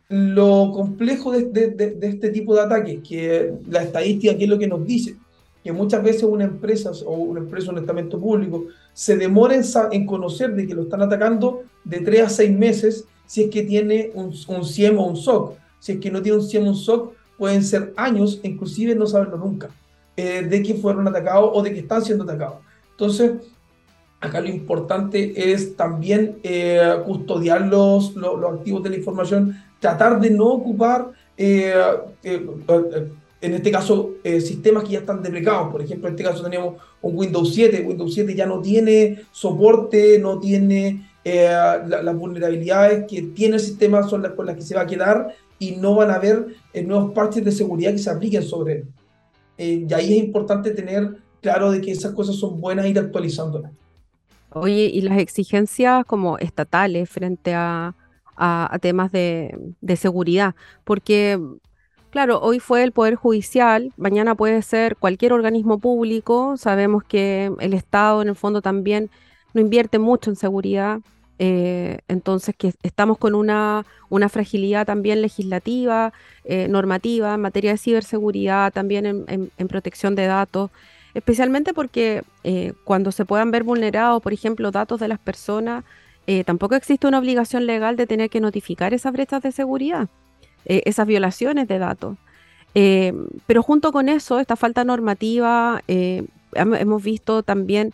lo 0.09 0.71
complejo 0.73 1.33
de, 1.33 1.97
este 2.03 2.31
tipo 2.31 2.55
de 2.55 2.61
ataques, 2.61 3.01
que 3.07 3.55
la 3.69 3.83
estadística, 3.83 4.37
que 4.37 4.45
es 4.45 4.51
lo 4.51 4.59
que 4.59 4.69
nos 4.69 4.85
dice, 4.85 5.17
que 5.63 5.73
muchas 5.73 6.03
veces 6.03 6.25
una 6.25 6.45
empresa 6.45 6.91
o 7.07 7.15
una 7.15 7.41
empresa, 7.41 7.73
un 7.73 7.79
estamento 7.79 8.21
público, 8.21 8.67
se 8.93 9.17
demora 9.17 9.57
en, 9.91 10.07
conocer 10.07 10.55
de 10.55 10.67
que 10.67 10.75
lo 10.75 10.83
están 10.83 11.03
atacando 11.03 11.63
de 11.85 12.01
3 12.01 12.23
a 12.23 12.29
6 12.29 12.57
meses 12.57 13.07
si 13.27 13.45
es 13.45 13.51
que 13.51 13.63
tiene 13.63 14.11
un, 14.15 14.35
un 14.49 14.65
CIEM 14.65 14.99
o 14.99 15.07
un 15.07 15.17
SOC. 15.17 15.55
Si 15.79 15.93
es 15.93 15.99
que 15.99 16.11
no 16.11 16.23
tiene 16.23 16.39
un 16.39 16.47
CIEM 16.47 16.67
o 16.67 16.71
un 16.71 16.77
SOC, 16.77 17.15
pueden 17.39 17.63
ser 17.63 17.93
años, 17.97 18.41
inclusive 18.43 18.95
no 18.95 19.07
saberlo 19.07 19.37
nunca, 19.37 19.71
eh, 20.17 20.43
de 20.43 20.63
que 20.63 20.75
fueron 20.75 21.07
atacados 21.09 21.51
o 21.53 21.63
de 21.63 21.73
que 21.73 21.81
están 21.81 22.05
siendo 22.05 22.25
atacados. 22.25 22.59
Entonces, 22.93 23.33
acá 24.21 24.41
lo 24.41 24.49
importante 24.49 25.53
es 25.53 25.77
también 25.77 26.39
eh, 26.43 26.97
custodiar 27.05 27.63
los, 27.63 28.15
los, 28.15 28.55
activos 28.55 28.83
de 28.83 28.91
la 28.91 28.97
información 28.97 29.57
tratar 29.81 30.21
de 30.21 30.31
no 30.31 30.47
ocupar, 30.47 31.11
eh, 31.37 31.75
en 32.23 33.53
este 33.53 33.71
caso, 33.71 34.13
sistemas 34.23 34.85
que 34.85 34.93
ya 34.93 35.01
están 35.01 35.23
deplegados. 35.23 35.71
Por 35.71 35.83
ejemplo, 35.83 36.09
en 36.09 36.15
este 36.15 36.25
caso 36.25 36.43
teníamos 36.43 36.77
un 37.03 37.15
Windows 37.15 37.53
7. 37.53 37.85
Windows 37.87 38.15
7 38.15 38.35
ya 38.35 38.47
no 38.47 38.63
tiene 38.63 39.21
soporte, 39.33 40.19
no 40.19 40.41
tiene 40.41 41.07
las 41.25 42.17
vulnerabilidades 42.17 43.07
que 43.09 43.23
tiene 43.23 43.57
el 43.57 43.61
sistema, 43.61 44.03
son 44.09 44.23
las 44.23 44.33
con 44.33 44.47
las 44.47 44.57
que 44.57 44.63
se 44.63 44.75
va 44.75 44.83
a 44.83 44.87
quedar 44.87 45.35
y 45.59 45.73
no 45.73 45.95
van 45.95 46.11
a 46.11 46.17
haber 46.17 46.47
nuevos 46.85 47.13
parches 47.13 47.45
de 47.45 47.53
seguridad 47.53 47.93
que 47.93 47.99
se 47.99 48.11
apliquen 48.11 48.43
sobre 48.43 48.73
él. 48.75 48.89
y 49.57 49.93
ahí 49.95 50.19
es 50.19 50.25
importante 50.25 50.71
tener 50.73 51.17
claro 51.41 51.71
de 51.71 51.81
que 51.81 51.93
esas 51.93 52.13
cosas 52.13 52.37
son 52.37 52.61
buenas 52.61 52.87
e 52.87 52.91
ir 52.91 52.99
actualizándolas. 52.99 53.73
Oye, 54.51 54.91
y 54.93 55.01
las 55.01 55.19
exigencias 55.19 56.05
como 56.07 56.39
estatales 56.39 57.11
frente 57.11 57.55
a, 57.55 57.95
a, 58.37 58.79
temas 58.81 59.13
de, 59.13 59.97
seguridad, 59.97 60.55
porque 60.85 61.39
Claro, 62.11 62.41
hoy 62.41 62.61
fue 62.61 62.85
el 62.85 62.93
Poder 62.93 63.17
Judicial, 63.17 63.93
mañana 63.97 64.37
puede 64.37 64.63
ser 64.63 64.95
cualquier 64.95 65.33
organismo 65.33 65.81
público. 65.81 66.57
Sabemos 66.57 67.03
que 67.03 67.51
el 67.59 67.75
Estado 67.75 68.23
en 68.23 68.29
el 68.29 68.37
fondo 68.37 68.63
también 68.63 69.11
no 69.55 69.61
invierte 69.61 69.99
mucho 69.99 70.31
en 70.31 70.37
seguridad, 70.37 71.01
eh, 71.39 71.99
entonces 72.07 72.55
que 72.57 72.75
estamos 72.83 73.19
con 73.19 73.35
una, 73.35 73.85
una 74.09 74.29
fragilidad 74.29 74.87
también 74.87 75.21
legislativa, 75.21 76.13
eh, 76.45 76.69
normativa 76.69 77.35
en 77.35 77.41
materia 77.41 77.73
de 77.73 77.79
ciberseguridad, 77.79 78.73
también 78.73 79.25
en, 79.27 79.69
protección 79.69 80.15
de 80.15 80.27
datos, 80.27 80.71
especialmente 81.15 81.75
porque 81.75 82.23
eh, 82.45 82.73
cuando 82.85 83.11
se 83.11 83.25
puedan 83.25 83.51
ver 83.51 83.65
vulnerados, 83.65 84.23
por 84.23 84.33
ejemplo, 84.33 84.71
datos 84.71 85.01
de 85.01 85.09
las 85.09 85.19
personas, 85.19 85.85
tampoco 86.47 86.75
existe 86.75 87.07
una 87.07 87.19
obligación 87.19 87.67
legal 87.67 87.97
de 87.97 88.07
tener 88.07 88.31
que 88.31 88.41
notificar 88.41 88.95
esas 88.95 89.13
brechas 89.13 89.43
de 89.43 89.53
seguridad, 89.53 90.09
esas 90.65 91.07
violaciones 91.07 91.69
de 91.69 91.79
datos. 91.79 92.17
Pero 92.73 93.63
junto 93.63 93.93
con 93.93 94.09
eso, 94.09 94.41
esta 94.41 94.57
falta 94.57 94.85
normativa, 94.85 95.83
hemos 95.87 97.03
visto 97.03 97.43
también 97.43 97.93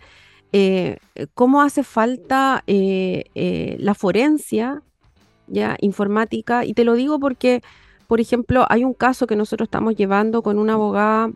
cómo 1.34 1.62
hace 1.62 1.82
falta 1.82 2.64
la 2.66 3.94
forencia 3.94 4.82
ya 5.46 5.76
informática, 5.80 6.64
y 6.64 6.74
te 6.74 6.84
lo 6.84 6.94
digo 6.94 7.18
porque, 7.18 7.62
por 8.06 8.20
ejemplo, 8.20 8.66
hay 8.68 8.84
un 8.84 8.94
caso 8.94 9.26
que 9.26 9.36
nosotros 9.36 9.66
estamos 9.66 9.96
llevando 9.96 10.42
con 10.42 10.58
una 10.58 10.74
abogada 10.74 11.30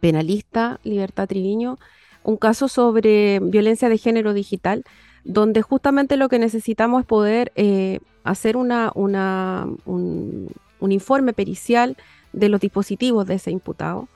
penalista, 0.00 0.80
Libertad 0.84 1.28
Triviño, 1.28 1.78
un 2.22 2.36
caso 2.36 2.68
sobre 2.68 3.38
violencia 3.40 3.88
de 3.88 3.98
género 3.98 4.32
digital, 4.32 4.84
donde 5.24 5.62
justamente 5.62 6.16
lo 6.16 6.28
que 6.28 6.38
necesitamos 6.38 7.02
es 7.02 7.06
poder 7.06 7.52
eh, 7.54 8.00
hacer 8.24 8.56
una, 8.56 8.90
un, 8.94 10.50
informe 10.80 11.32
pericial 11.32 11.96
de 12.32 12.48
los 12.48 12.60
dispositivos 12.60 13.26
de 13.26 13.34
ese 13.34 13.50
imputado. 13.50 14.08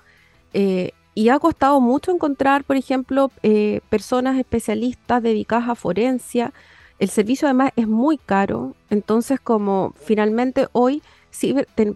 Eh, 0.53 0.93
y 1.19 1.31
ha 1.31 1.41
costado 1.41 1.81
mucho 1.81 2.13
encontrar, 2.13 2.63
por 2.63 2.77
ejemplo, 2.77 3.33
eh, 3.43 3.81
personas 3.91 4.39
especialistas 4.39 5.21
dedicadas 5.21 5.69
a 5.69 5.75
forencia. 5.75 6.53
El 7.01 7.09
servicio 7.09 7.49
además 7.49 7.73
es 7.75 7.89
muy 7.89 8.19
caro, 8.19 8.77
entonces 8.89 9.41
como 9.41 9.95
finalmente 10.01 10.69
hoy 10.71 11.03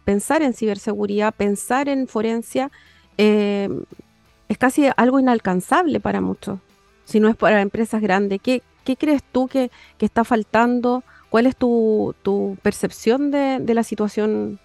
pensar 0.05 0.43
en 0.43 0.55
ciberseguridad, 0.55 1.33
pensar 1.33 1.89
en 1.89 2.09
forencia, 2.09 2.73
es 3.17 4.59
casi 4.59 4.89
algo 4.97 5.21
inalcanzable 5.21 6.01
para 6.01 6.21
muchos, 6.21 6.59
si 7.05 7.21
no 7.21 7.29
es 7.29 7.37
para 7.37 7.61
empresas 7.61 8.03
grandes. 8.03 8.41
¿Qué, 8.43 8.61
¿Qué 8.85 8.97
crees 8.97 9.23
tú 9.23 9.47
que, 9.47 9.71
está 10.01 10.25
faltando? 10.25 11.05
¿Cuál 11.31 11.47
es 11.47 11.55
tu, 11.55 12.13
percepción 12.61 13.31
de, 13.31 13.73
la 13.73 13.85
situación 13.85 14.59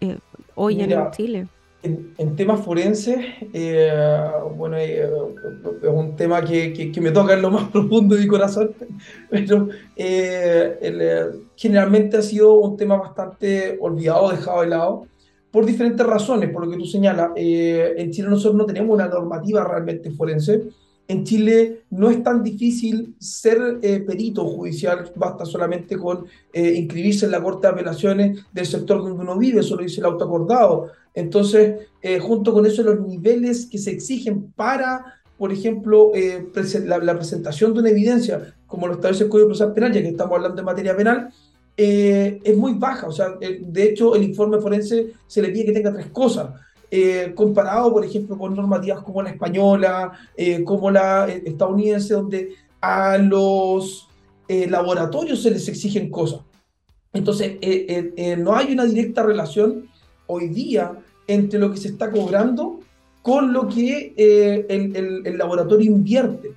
eh, 0.00 0.16
hoy 0.54 0.80
en 0.80 1.10
Chile? 1.10 1.48
En, 1.82 2.36
temas 2.36 2.64
forenses, 2.64 3.18
eh, 3.52 3.92
bueno, 4.56 4.76
eh, 4.76 5.02
es 5.82 5.88
un 5.88 6.14
tema 6.14 6.40
que, 6.44 6.92
me 7.00 7.10
toca 7.10 7.34
en 7.34 7.42
lo 7.42 7.50
más 7.50 7.68
profundo 7.72 8.14
de 8.14 8.22
mi 8.22 8.28
corazón, 8.28 8.72
pero 9.28 9.68
generalmente 11.56 12.16
ha 12.16 12.22
sido 12.22 12.54
un 12.54 12.76
tema 12.76 12.96
bastante 12.96 13.76
olvidado, 13.80 14.30
dejado 14.30 14.60
de 14.60 14.68
lado, 14.68 15.06
por 15.50 15.66
diferentes 15.66 16.06
razones, 16.06 16.50
por 16.50 16.64
lo 16.64 16.70
que 16.70 16.78
tú 16.78 16.86
señalas. 16.86 17.30
en 17.34 18.10
Chile 18.12 18.28
nosotros 18.28 18.54
no 18.54 18.64
tenemos 18.64 18.94
una 18.94 19.08
normativa 19.08 19.64
realmente 19.64 20.10
forense, 20.12 20.62
en 21.12 21.24
Chile 21.24 21.82
no 21.90 22.10
es 22.10 22.22
tan 22.22 22.42
difícil 22.42 23.14
ser 23.18 23.78
eh, 23.82 24.00
perito 24.00 24.46
judicial, 24.46 25.12
basta 25.14 25.44
solamente 25.44 25.98
con 25.98 26.24
eh, 26.52 26.72
inscribirse 26.74 27.26
en 27.26 27.32
la 27.32 27.42
Corte 27.42 27.66
de 27.66 27.72
Apelaciones 27.74 28.44
del 28.50 28.66
sector 28.66 29.02
donde 29.02 29.22
uno 29.22 29.38
vive, 29.38 29.60
eso 29.60 29.76
lo 29.76 29.82
dice 29.82 30.00
el 30.00 30.06
autoacordado. 30.06 30.90
Entonces, 31.14 31.86
eh, 32.00 32.18
junto 32.18 32.52
con 32.54 32.64
eso, 32.64 32.82
los 32.82 33.00
niveles 33.00 33.66
que 33.66 33.76
se 33.76 33.90
exigen 33.90 34.52
para, 34.52 35.20
por 35.36 35.52
ejemplo, 35.52 36.12
la, 36.84 37.14
presentación 37.14 37.74
de 37.74 37.80
una 37.80 37.90
evidencia, 37.90 38.54
como 38.66 38.86
lo 38.86 38.94
establece 38.94 39.24
el 39.24 39.28
Código 39.30 39.48
Procesal 39.48 39.74
Penal, 39.74 39.92
ya 39.92 40.00
que 40.00 40.08
estamos 40.08 40.34
hablando 40.34 40.56
de 40.56 40.62
materia 40.62 40.96
penal, 40.96 41.28
es 41.76 42.56
muy 42.56 42.72
baja. 42.74 43.06
O 43.08 43.12
sea, 43.12 43.36
de 43.38 43.82
hecho, 43.82 44.14
el 44.14 44.22
informe 44.22 44.60
forense 44.60 45.12
se 45.26 45.42
le 45.42 45.50
pide 45.50 45.66
que 45.66 45.72
tenga 45.72 45.92
tres 45.92 46.06
cosas. 46.06 46.48
Eh, 46.94 47.32
comparado, 47.34 47.90
por 47.90 48.04
ejemplo, 48.04 48.36
con 48.36 48.54
normativas 48.54 49.02
como 49.02 49.22
la 49.22 49.30
española, 49.30 50.12
eh, 50.36 50.62
como 50.62 50.90
la 50.90 51.26
estadounidense, 51.26 52.12
donde 52.14 52.54
a 52.82 53.16
los 53.16 54.08
laboratorios 54.48 55.42
se 55.42 55.50
les 55.50 55.66
exigen 55.66 56.10
cosas. 56.10 56.40
Entonces, 57.14 57.56
no 58.36 58.54
hay 58.54 58.74
una 58.74 58.84
directa 58.84 59.22
relación 59.22 59.88
hoy 60.26 60.48
día 60.48 60.92
entre 61.26 61.58
lo 61.58 61.70
que 61.70 61.78
se 61.78 61.88
está 61.88 62.10
cobrando 62.10 62.80
con 63.22 63.54
lo 63.54 63.66
que 63.66 64.12
el, 64.68 65.24
el, 65.24 65.38
laboratorio 65.38 65.90
invierte. 65.90 66.50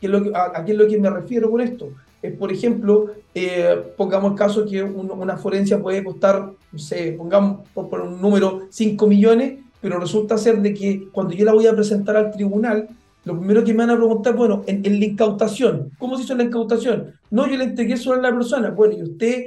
¿Qué 0.00 0.06
es 0.06 0.12
lo 0.12 0.22
que, 0.22 0.30
a, 0.32 0.64
qué 0.64 0.72
es 0.72 0.78
lo 0.78 0.86
que 0.86 0.98
me 0.98 1.10
refiero 1.10 1.50
con 1.50 1.60
esto? 1.60 1.88
Es, 2.22 2.36
por 2.36 2.52
ejemplo, 2.52 3.06
eh, 3.34 3.82
pongamos 3.96 4.32
el 4.32 4.38
caso 4.38 4.66
que 4.66 4.82
una 4.82 5.36
forencia 5.38 5.80
puede 5.80 6.04
costar, 6.04 6.52
no 6.72 6.78
sé, 6.78 7.12
pongamos 7.12 7.68
por, 7.72 8.00
un 8.00 8.20
número 8.20 8.62
5 8.68 9.06
millones, 9.06 9.60
pero 9.80 9.98
resulta 9.98 10.38
ser 10.38 10.60
de 10.60 10.74
que 10.74 11.08
cuando 11.12 11.34
yo 11.34 11.44
la 11.44 11.52
voy 11.52 11.66
a 11.66 11.74
presentar 11.74 12.16
al 12.16 12.30
tribunal, 12.30 12.88
lo 13.24 13.38
primero 13.38 13.62
que 13.64 13.72
me 13.72 13.78
van 13.78 13.90
a 13.90 13.96
preguntar, 13.96 14.34
bueno, 14.34 14.62
en, 14.66 14.82
la 14.82 15.04
incautación, 15.04 15.90
¿cómo 15.98 16.16
se 16.16 16.24
hizo 16.24 16.34
la 16.34 16.44
incautación? 16.44 17.12
No, 17.30 17.46
yo 17.46 17.56
le 17.56 17.64
entregué 17.64 17.96
solo 17.96 18.18
a 18.18 18.30
la 18.30 18.34
persona. 18.34 18.70
Bueno, 18.70 18.94
¿y 18.96 19.02
usted 19.02 19.46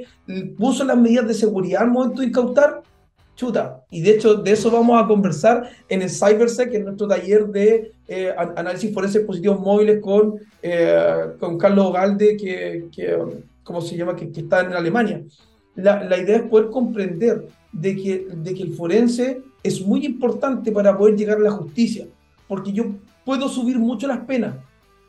puso 0.56 0.84
las 0.84 0.96
medidas 0.96 1.26
de 1.26 1.34
seguridad 1.34 1.82
al 1.82 1.90
momento 1.90 2.20
de 2.20 2.28
incautar? 2.28 2.82
chuta. 3.36 3.84
Y 3.90 4.00
de 4.00 4.10
hecho, 4.12 4.36
de 4.36 4.52
eso 4.52 4.70
vamos 4.70 5.02
a 5.02 5.06
conversar 5.06 5.68
en 5.88 6.02
el 6.02 6.10
CyberSec, 6.10 6.72
en 6.74 6.84
nuestro 6.84 7.08
taller 7.08 7.46
de 7.46 7.92
eh, 8.06 8.32
análisis 8.56 8.92
forense 8.92 9.18
de 9.18 9.24
dispositivos 9.24 9.60
móviles 9.60 10.00
con, 10.00 10.38
eh, 10.62 11.26
con 11.38 11.58
Carlos 11.58 11.92
Galde, 11.92 12.36
que, 12.36 12.86
que, 12.94 13.18
¿cómo 13.62 13.80
se 13.80 13.96
llama?, 13.96 14.14
que, 14.14 14.30
que 14.30 14.40
está 14.40 14.60
en 14.60 14.72
Alemania. 14.72 15.22
La, 15.74 16.04
la, 16.04 16.18
idea 16.18 16.36
es 16.36 16.42
poder 16.42 16.70
comprender 16.70 17.48
de 17.72 17.96
que, 17.96 18.28
de 18.32 18.54
que 18.54 18.62
el 18.62 18.74
forense 18.74 19.42
es 19.64 19.84
muy 19.84 20.04
importante 20.04 20.70
para 20.70 20.96
poder 20.96 21.16
llegar 21.16 21.38
a 21.38 21.40
la 21.40 21.50
justicia, 21.50 22.06
porque 22.46 22.70
yo 22.70 22.84
puedo 23.24 23.48
subir 23.48 23.78
mucho 23.78 24.06
las 24.06 24.20
penas, 24.20 24.54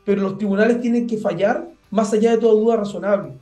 pero 0.04 0.22
los 0.22 0.38
tribunales 0.38 0.80
tienen 0.80 1.06
que 1.06 1.18
fallar 1.18 1.68
más 1.90 2.12
allá 2.12 2.32
de 2.32 2.38
toda 2.38 2.54
duda 2.54 2.76
razonable. 2.76 3.32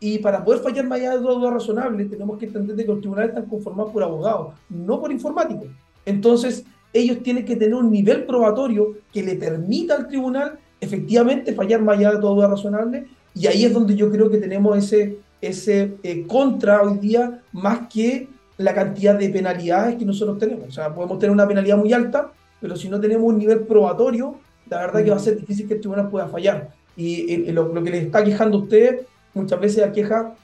Y 0.00 0.18
para 0.18 0.44
poder 0.44 0.60
fallar 0.60 0.86
más 0.86 0.98
allá 0.98 1.12
de 1.12 1.20
duda 1.20 1.50
razonable, 1.50 2.04
tenemos 2.06 2.36
que 2.38 2.46
entender 2.46 2.76
que 2.76 2.92
los 2.92 3.00
tribunales 3.00 3.30
están 3.30 3.46
conformados 3.46 3.92
por 3.92 4.02
abogados, 4.02 4.54
no 4.68 5.00
por 5.00 5.12
informáticos. 5.12 5.68
Entonces, 6.04 6.64
ellos 6.92 7.22
tienen 7.22 7.44
que 7.44 7.56
tener 7.56 7.74
un 7.74 7.90
nivel 7.90 8.26
probatorio 8.26 8.94
que 9.12 9.22
le 9.22 9.36
permita 9.36 9.94
al 9.94 10.08
tribunal 10.08 10.58
efectivamente 10.80 11.54
fallar 11.54 11.80
más 11.80 11.98
allá 11.98 12.12
de 12.12 12.20
toda 12.20 12.34
duda 12.34 12.48
razonable. 12.48 13.06
Y 13.34 13.46
ahí 13.46 13.64
es 13.64 13.72
donde 13.72 13.94
yo 13.94 14.10
creo 14.10 14.28
que 14.30 14.38
tenemos 14.38 14.76
ese, 14.76 15.18
ese 15.40 15.96
eh, 16.02 16.26
contra 16.26 16.82
hoy 16.82 16.98
día 16.98 17.42
más 17.52 17.86
que 17.88 18.28
la 18.58 18.74
cantidad 18.74 19.18
de 19.18 19.28
penalidades 19.28 19.96
que 19.96 20.04
nosotros 20.04 20.38
tenemos. 20.38 20.68
O 20.68 20.72
sea, 20.72 20.94
podemos 20.94 21.18
tener 21.18 21.32
una 21.32 21.46
penalidad 21.46 21.76
muy 21.76 21.92
alta, 21.92 22.32
pero 22.60 22.76
si 22.76 22.88
no 22.88 23.00
tenemos 23.00 23.26
un 23.26 23.38
nivel 23.38 23.60
probatorio, 23.60 24.36
la 24.68 24.80
verdad 24.80 25.04
que 25.04 25.10
va 25.10 25.16
a 25.16 25.20
ser 25.20 25.38
difícil 25.38 25.68
que 25.68 25.74
el 25.74 25.80
tribunal 25.80 26.08
pueda 26.08 26.26
fallar. 26.26 26.70
Y, 26.96 27.52
lo, 27.52 27.72
lo, 27.72 27.82
que 27.82 27.90
les 27.90 28.04
está 28.06 28.24
quejando 28.24 28.56
a 28.58 28.60
ustedes 28.62 29.02
muchas 29.34 29.60
veces 29.60 29.84
aqueja 29.84 30.34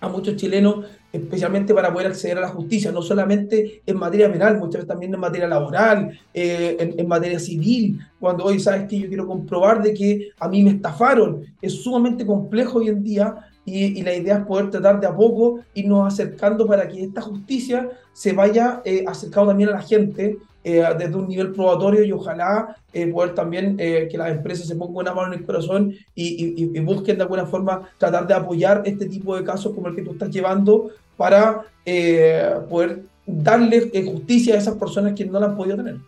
a 0.00 0.08
muchos 0.08 0.36
chilenos, 0.36 0.84
especialmente 1.12 1.72
para 1.72 1.92
poder 1.92 2.08
acceder 2.08 2.38
a 2.38 2.42
la 2.42 2.48
justicia, 2.48 2.92
no 2.92 3.00
solamente 3.00 3.82
en 3.86 3.96
materia 3.96 4.30
penal, 4.30 4.58
muchas 4.58 4.74
veces 4.74 4.88
también 4.88 5.14
en 5.14 5.20
materia 5.20 5.48
laboral, 5.48 6.18
eh, 6.34 6.94
en, 6.96 7.08
materia 7.08 7.38
civil, 7.38 7.98
cuando 8.20 8.44
hoy 8.44 8.60
sabes 8.60 8.86
que 8.88 8.98
yo 8.98 9.08
quiero 9.08 9.26
comprobar 9.26 9.82
de 9.82 9.94
que 9.94 10.30
a 10.38 10.48
mí 10.48 10.62
me 10.62 10.70
estafaron. 10.70 11.42
Es 11.62 11.82
sumamente 11.82 12.26
complejo 12.26 12.78
hoy 12.78 12.88
en 12.88 13.02
día 13.02 13.34
y, 13.66 14.02
la 14.02 14.14
idea 14.14 14.38
es 14.38 14.46
poder 14.46 14.70
tratar 14.70 15.00
de 15.00 15.08
a 15.08 15.14
poco 15.14 15.60
irnos 15.74 16.12
acercando 16.12 16.66
para 16.66 16.88
que 16.88 17.02
esta 17.02 17.20
justicia 17.20 17.90
se 18.12 18.32
vaya 18.32 18.80
eh, 18.84 19.04
acercando 19.06 19.50
también 19.50 19.70
a 19.70 19.72
la 19.72 19.82
gente 19.82 20.38
eh, 20.68 20.84
desde 20.98 21.14
un 21.14 21.28
nivel 21.28 21.52
probatorio 21.52 22.02
y 22.02 22.10
ojalá 22.10 22.76
eh, 22.92 23.06
poder 23.06 23.36
también 23.36 23.76
eh, 23.78 24.08
que 24.10 24.18
las 24.18 24.32
empresas 24.32 24.66
se 24.66 24.74
pongan 24.74 24.96
una 24.96 25.14
mano 25.14 25.32
en 25.32 25.38
el 25.38 25.46
corazón 25.46 25.94
y, 26.12 26.80
busquen 26.80 27.16
de 27.18 27.22
alguna 27.22 27.46
forma 27.46 27.82
tratar 27.98 28.26
de 28.26 28.34
apoyar 28.34 28.82
este 28.84 29.06
tipo 29.06 29.36
de 29.36 29.44
casos 29.44 29.72
como 29.72 29.86
el 29.86 29.94
que 29.94 30.02
tú 30.02 30.10
estás 30.10 30.28
llevando 30.28 30.90
para 31.16 31.62
poder 32.68 33.04
darle 33.24 33.92
justicia 34.04 34.56
a 34.56 34.58
esas 34.58 34.74
personas 34.74 35.12
que 35.12 35.24
no 35.24 35.38
la 35.38 35.46
han 35.46 35.56
podido 35.56 35.76
tener. 35.76 35.98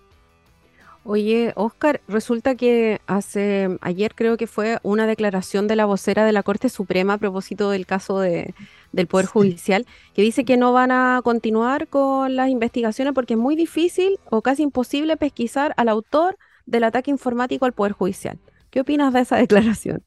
Oye, 1.10 1.54
Oscar, 1.56 2.02
resulta 2.06 2.54
que 2.54 3.00
hace 3.06 3.78
ayer 3.80 4.14
creo 4.14 4.36
que 4.36 4.46
fue 4.46 4.76
una 4.82 5.06
declaración 5.06 5.66
de 5.66 5.74
la 5.74 5.86
vocera 5.86 6.26
de 6.26 6.32
la 6.32 6.42
Corte 6.42 6.68
Suprema 6.68 7.14
a 7.14 7.18
propósito 7.18 7.70
del 7.70 7.86
caso 7.86 8.20
de, 8.20 8.52
del 8.92 9.06
Poder 9.06 9.24
Judicial, 9.24 9.86
que 10.12 10.20
dice 10.20 10.44
que 10.44 10.58
no 10.58 10.74
van 10.74 10.90
a 10.90 11.22
continuar 11.24 11.88
con 11.88 12.36
las 12.36 12.50
investigaciones 12.50 13.14
porque 13.14 13.32
es 13.32 13.40
muy 13.40 13.56
difícil 13.56 14.18
o 14.28 14.42
casi 14.42 14.64
imposible 14.64 15.16
pesquisar 15.16 15.72
al 15.78 15.88
autor 15.88 16.36
del 16.66 16.84
ataque 16.84 17.10
informático 17.10 17.64
al 17.64 17.72
Poder 17.72 17.92
Judicial. 17.92 18.38
¿Qué 18.70 18.80
opinas 18.80 19.14
de 19.14 19.20
esa 19.20 19.36
declaración? 19.38 20.02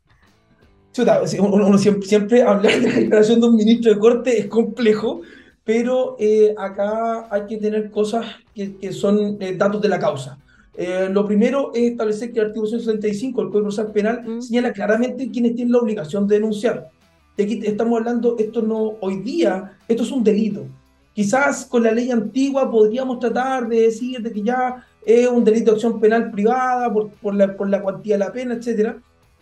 uno, 1.39 1.77
siempre, 1.79 2.43
hablar 2.43 2.79
de 2.79 2.87
la 2.87 2.93
declaración 2.93 3.41
de 3.41 3.47
un 3.47 3.55
ministro 3.55 3.91
de 3.91 3.99
Corte 3.99 4.37
es 4.37 4.45
complejo, 4.45 5.21
pero 5.63 6.15
eh, 6.19 6.53
acá 6.55 7.27
hay 7.31 7.47
que 7.47 7.57
tener 7.57 7.89
cosas 7.89 8.23
que, 8.53 8.93
son 8.93 9.41
eh, 9.41 9.55
datos 9.57 9.81
de 9.81 9.89
la 9.89 9.97
causa. 9.97 10.37
Eh, 10.75 11.09
lo 11.11 11.25
primero 11.25 11.71
es 11.73 11.91
establecer 11.91 12.31
que 12.31 12.39
el 12.39 12.47
artículo 12.47 12.69
165 12.69 13.41
del 13.41 13.51
Código 13.51 13.65
Procesal 13.65 13.91
Penal 13.91 14.23
mm. 14.25 14.41
señala 14.41 14.71
claramente 14.71 15.29
quiénes 15.29 15.55
tienen 15.55 15.73
la 15.73 15.79
obligación 15.79 16.27
de 16.27 16.35
denunciar. 16.35 16.89
Y 17.37 17.43
aquí 17.43 17.61
estamos 17.63 17.99
hablando, 17.99 18.35
esto 18.37 18.61
no, 18.61 18.93
hoy 19.01 19.17
día, 19.17 19.77
esto 19.87 20.03
es 20.03 20.11
un 20.11 20.23
delito. 20.23 20.65
Quizás 21.13 21.65
con 21.65 21.83
la 21.83 21.91
ley 21.91 22.09
antigua 22.09 22.71
podríamos 22.71 23.19
tratar 23.19 23.67
de 23.67 23.81
decir 23.81 24.21
de 24.21 24.31
que 24.31 24.41
ya 24.41 24.85
es 25.05 25.27
un 25.27 25.43
delito 25.43 25.71
de 25.71 25.75
acción 25.75 25.99
penal 25.99 26.31
privada 26.31 26.91
por, 26.91 27.09
por, 27.09 27.35
la, 27.35 27.55
por 27.55 27.69
la 27.69 27.81
cuantía 27.81 28.15
de 28.15 28.19
la 28.19 28.31
pena, 28.31 28.53
etcétera. 28.53 28.97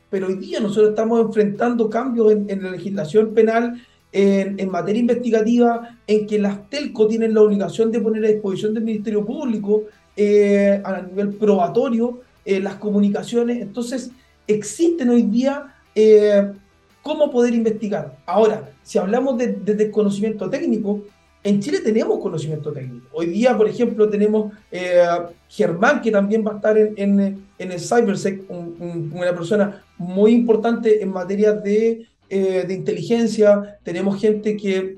Pero 0.10 0.28
hoy 0.28 0.36
día 0.36 0.60
nosotros 0.60 0.90
estamos 0.90 1.22
enfrentando 1.22 1.90
cambios 1.90 2.32
en, 2.32 2.50
en 2.50 2.64
la 2.64 2.72
legislación 2.72 3.34
penal 3.34 3.80
en, 4.12 4.60
en, 4.60 4.72
materia 4.72 5.02
investigativa, 5.02 5.98
en 6.08 6.26
que 6.26 6.40
las 6.40 6.68
TELCO 6.70 7.06
tienen 7.08 7.36
la 7.36 7.42
obligación 7.42 7.92
de 7.92 8.00
poner 8.00 8.26
a 8.26 8.30
disposición 8.30 8.74
del 8.74 8.84
Ministerio 8.84 9.24
Público 9.24 9.84
eh, 10.22 10.82
a 10.84 11.02
nivel 11.02 11.30
probatorio, 11.36 12.20
eh, 12.44 12.60
las 12.60 12.76
comunicaciones. 12.76 13.62
Entonces, 13.62 14.12
existen 14.48 15.08
hoy 15.08 15.22
día 15.22 15.74
eh, 15.96 16.52
cómo 17.02 17.32
poder 17.32 17.54
investigar. 17.54 18.18
Ahora, 18.26 18.70
si 18.84 18.98
hablamos 18.98 19.38
de, 19.38 19.54
de, 19.54 19.90
conocimiento 19.90 20.50
técnico, 20.50 21.04
en 21.42 21.62
Chile 21.62 21.80
tenemos 21.80 22.20
conocimiento 22.20 22.74
técnico. 22.74 23.08
Hoy 23.14 23.28
día, 23.28 23.56
por 23.56 23.70
ejemplo, 23.70 24.10
tenemos 24.10 24.52
Germán, 25.48 26.02
que 26.02 26.12
también 26.12 26.46
va 26.46 26.52
a 26.52 26.56
estar 26.56 26.78
en, 26.78 26.98
en, 27.58 27.72
el 27.72 27.80
CyberSec, 27.80 28.44
una 28.50 29.34
persona 29.34 29.82
muy 29.98 30.34
importante 30.34 31.02
en 31.02 31.14
materia 31.14 31.54
de, 31.54 32.06
de 32.30 32.74
inteligencia. 32.74 33.80
Tenemos 33.84 34.20
gente 34.20 34.58
que 34.58 34.98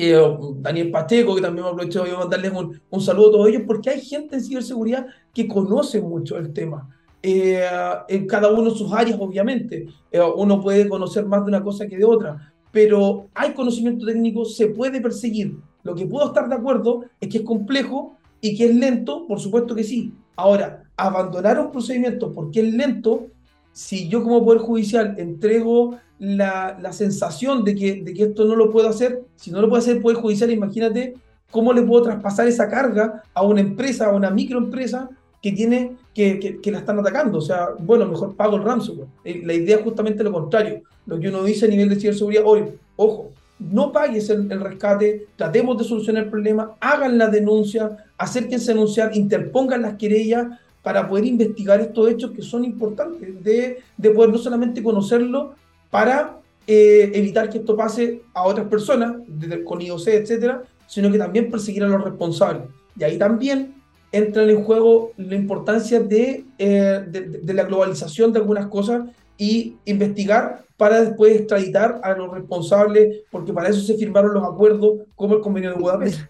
que 0.00 0.36
Daniel 0.60 0.90
Pacheco, 0.90 1.34
que 1.34 1.42
también 1.42 1.64
me 1.64 1.70
aprovecho 1.70 2.04
de 2.04 2.12
mandarles 2.12 2.52
un, 2.52 2.80
un, 2.88 3.00
saludo 3.00 3.28
a 3.28 3.32
todos 3.32 3.48
ellos, 3.48 3.62
porque 3.66 3.90
hay 3.90 4.00
gente 4.00 4.36
en 4.36 4.42
ciberseguridad 4.42 5.06
que 5.34 5.46
conoce 5.46 6.00
mucho 6.00 6.38
el 6.38 6.52
tema. 6.52 6.88
Eh, 7.22 7.62
en 8.08 8.26
cada 8.26 8.48
uno 8.48 8.70
de 8.70 8.78
sus 8.78 8.90
áreas, 8.92 9.18
obviamente. 9.20 9.86
Eh, 10.10 10.20
uno 10.36 10.60
puede 10.60 10.88
conocer 10.88 11.26
más 11.26 11.44
de 11.44 11.48
una 11.48 11.62
cosa 11.62 11.86
que 11.86 11.98
de 11.98 12.04
otra, 12.04 12.52
pero 12.72 13.26
hay 13.34 13.52
conocimiento 13.52 14.06
técnico, 14.06 14.44
se 14.44 14.68
puede 14.68 15.00
perseguir. 15.00 15.56
Lo 15.82 15.94
que 15.94 16.06
puedo 16.06 16.28
estar 16.28 16.48
de 16.48 16.54
acuerdo 16.54 17.04
es 17.20 17.28
que 17.28 17.38
es 17.38 17.44
complejo 17.44 18.16
y 18.40 18.56
que 18.56 18.66
es 18.66 18.74
lento, 18.74 19.26
por 19.26 19.38
supuesto 19.38 19.74
que 19.74 19.84
sí. 19.84 20.14
Ahora, 20.34 20.84
abandonar 20.96 21.58
un 21.58 21.70
procedimiento 21.70 22.32
porque 22.32 22.60
es 22.60 22.72
lento, 22.72 23.26
si 23.72 24.08
yo 24.08 24.22
como 24.22 24.44
Poder 24.44 24.60
Judicial 24.60 25.14
entrego 25.18 25.98
la, 26.18 26.78
la, 26.80 26.92
sensación 26.92 27.64
de 27.64 27.74
que, 27.74 28.02
de 28.02 28.12
que 28.12 28.24
esto 28.24 28.44
no 28.44 28.54
lo 28.56 28.70
puedo 28.70 28.88
hacer, 28.88 29.22
si 29.36 29.50
no 29.50 29.60
lo 29.60 29.68
puede 29.68 29.82
hacer 29.82 29.96
el 29.96 30.02
Poder 30.02 30.18
Judicial, 30.18 30.50
imagínate 30.50 31.14
cómo 31.50 31.72
le 31.72 31.82
puedo 31.82 32.04
traspasar 32.04 32.46
esa 32.46 32.68
carga 32.68 33.22
a 33.34 33.42
una 33.42 33.60
empresa, 33.60 34.06
a 34.06 34.14
una 34.14 34.30
microempresa 34.30 35.08
que 35.42 35.52
tiene 35.52 35.96
que, 36.14 36.60
que, 36.62 36.70
la 36.70 36.78
están 36.78 36.98
atacando. 36.98 37.38
O 37.38 37.42
sea, 37.42 37.70
bueno, 37.78 38.06
mejor 38.06 38.36
pago 38.36 38.56
el 38.56 38.62
ransomware. 38.62 39.08
Eh, 39.24 39.42
la 39.44 39.54
idea 39.54 39.76
es 39.78 39.82
justamente 39.82 40.22
lo 40.22 40.32
contrario. 40.32 40.82
Lo 41.06 41.18
que 41.18 41.28
uno 41.28 41.42
dice 41.42 41.66
a 41.66 41.68
nivel 41.68 41.88
de 41.88 41.96
ciberseguridad, 41.96 42.44
oye, 42.44 42.74
ojo, 42.96 43.30
no 43.58 43.92
pagues 43.92 44.28
el, 44.30 44.50
el, 44.52 44.60
rescate, 44.60 45.26
tratemos 45.36 45.78
de 45.78 45.84
solucionar 45.84 46.24
el 46.24 46.30
problema, 46.30 46.76
hagan 46.80 47.18
la 47.18 47.28
denuncia, 47.28 47.96
acérquense 48.16 48.70
a 48.70 48.74
denunciar, 48.74 49.16
interpongan 49.16 49.82
las 49.82 49.96
querellas 49.96 50.46
para 50.82 51.08
poder 51.08 51.26
investigar 51.26 51.80
estos 51.80 52.10
hechos 52.10 52.30
que 52.32 52.42
son 52.42 52.64
importantes, 52.64 53.42
de, 53.42 53.78
de 53.96 54.10
poder 54.10 54.30
no 54.30 54.38
solamente 54.38 54.82
conocerlo, 54.82 55.54
para 55.90 56.38
eh, 56.66 57.10
evitar 57.14 57.50
que 57.50 57.58
esto 57.58 57.76
pase 57.76 58.22
a 58.32 58.44
otras 58.44 58.68
personas, 58.68 59.16
con 59.64 59.80
IOC, 59.80 60.08
etcétera, 60.08 60.62
sino 60.86 61.10
que 61.10 61.18
también 61.18 61.50
perseguir 61.50 61.82
a 61.84 61.88
los 61.88 62.04
responsables. 62.04 62.64
Y 62.96 63.04
ahí 63.04 63.18
también 63.18 63.74
entra 64.12 64.42
en 64.42 64.64
juego 64.64 65.12
la 65.16 65.34
importancia 65.34 66.00
de, 66.00 66.44
eh, 66.58 67.04
de, 67.08 67.54
la 67.54 67.64
globalización 67.64 68.32
de 68.32 68.40
algunas 68.40 68.66
cosas 68.66 69.08
y 69.38 69.76
investigar 69.84 70.64
para 70.76 71.00
después 71.00 71.36
extraditar 71.36 72.00
a 72.02 72.12
los 72.14 72.32
responsables, 72.32 73.22
porque 73.30 73.52
para 73.52 73.68
eso 73.68 73.80
se 73.80 73.96
firmaron 73.96 74.34
los 74.34 74.44
acuerdos 74.44 75.00
como 75.14 75.34
el 75.34 75.40
convenio 75.40 75.70
de 75.70 75.76
Budapest. 75.76 76.20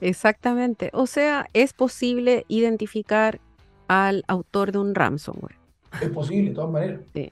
Exactamente. 0.00 0.90
O 0.92 1.06
sea, 1.06 1.46
es 1.52 1.72
posible 1.72 2.44
identificar 2.48 3.40
al 3.90 4.24
autor 4.28 4.70
de 4.70 4.78
un 4.78 4.94
ransomware. 4.94 5.56
Es 6.00 6.10
posible, 6.10 6.50
de 6.50 6.54
todas 6.54 6.70
maneras. 6.70 7.00
Sí. 7.12 7.28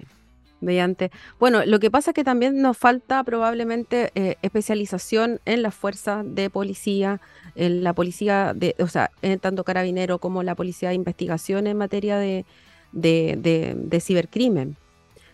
Mediante. 0.60 1.12
Bueno, 1.38 1.64
lo 1.64 1.78
que 1.78 1.88
pasa 1.88 2.10
es 2.10 2.16
que 2.16 2.24
también 2.24 2.60
nos 2.60 2.76
falta 2.76 3.22
probablemente 3.22 4.10
eh, 4.16 4.34
especialización 4.42 5.38
en 5.44 5.62
las 5.62 5.72
fuerzas 5.72 6.24
de 6.26 6.50
policía, 6.50 7.20
en 7.54 7.84
la 7.84 7.92
policía, 7.92 8.54
de, 8.56 8.74
o 8.80 8.88
sea, 8.88 9.12
en 9.22 9.38
tanto 9.38 9.62
carabinero 9.62 10.18
como 10.18 10.42
la 10.42 10.56
policía 10.56 10.88
de 10.88 10.96
investigación 10.96 11.68
en 11.68 11.76
materia 11.76 12.18
de, 12.18 12.44
de, 12.90 14.00
cibercrimen. 14.00 14.76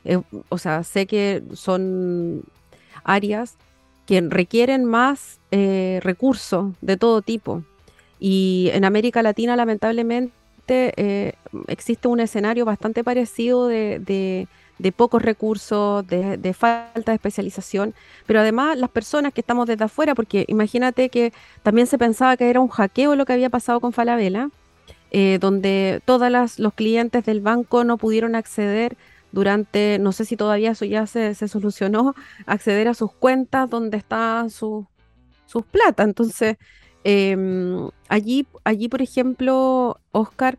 Eh, 0.04 0.20
o 0.50 0.58
sea, 0.58 0.84
sé 0.84 1.06
que 1.06 1.42
son 1.54 2.42
áreas 3.02 3.56
que 4.04 4.20
requieren 4.20 4.84
más 4.84 5.40
eh, 5.50 6.00
recursos 6.02 6.74
de 6.82 6.98
todo 6.98 7.22
tipo. 7.22 7.62
Y 8.20 8.68
en 8.74 8.84
América 8.84 9.22
Latina, 9.22 9.56
lamentablemente, 9.56 10.34
eh, 10.68 11.34
existe 11.68 12.08
un 12.08 12.20
escenario 12.20 12.64
bastante 12.64 13.04
parecido 13.04 13.68
de, 13.68 14.48
pocos 14.96 15.22
recursos, 15.22 16.06
de, 16.06 16.54
falta 16.54 17.12
de 17.12 17.16
especialización, 17.16 17.94
pero 18.26 18.40
además 18.40 18.78
las 18.78 18.90
personas 18.90 19.32
que 19.32 19.40
estamos 19.40 19.66
desde 19.66 19.84
afuera, 19.84 20.14
porque 20.14 20.44
imagínate 20.48 21.08
que 21.08 21.32
también 21.62 21.86
se 21.86 21.98
pensaba 21.98 22.36
que 22.36 22.48
era 22.48 22.60
un 22.60 22.68
hackeo 22.68 23.14
lo 23.16 23.26
que 23.26 23.34
había 23.34 23.50
pasado 23.50 23.80
con 23.80 23.92
Falabella, 23.92 24.50
eh, 25.10 25.38
donde 25.40 26.02
todos 26.04 26.58
los 26.58 26.74
clientes 26.74 27.24
del 27.24 27.40
banco 27.40 27.84
no 27.84 27.98
pudieron 27.98 28.34
acceder 28.34 28.96
durante, 29.32 29.98
no 29.98 30.12
sé 30.12 30.24
si 30.24 30.36
todavía 30.36 30.70
eso 30.70 30.84
ya 30.84 31.06
se, 31.06 31.34
solucionó, 31.34 32.14
acceder 32.46 32.88
a 32.88 32.94
sus 32.94 33.12
cuentas 33.12 33.68
donde 33.68 33.96
están 33.96 34.50
sus 34.50 34.86
plata. 35.70 36.02
Entonces, 36.02 36.56
em, 37.04 37.88
allí, 38.08 38.46
allí, 38.64 38.88
por 38.88 39.02
ejemplo, 39.02 39.98
Oscar, 40.12 40.58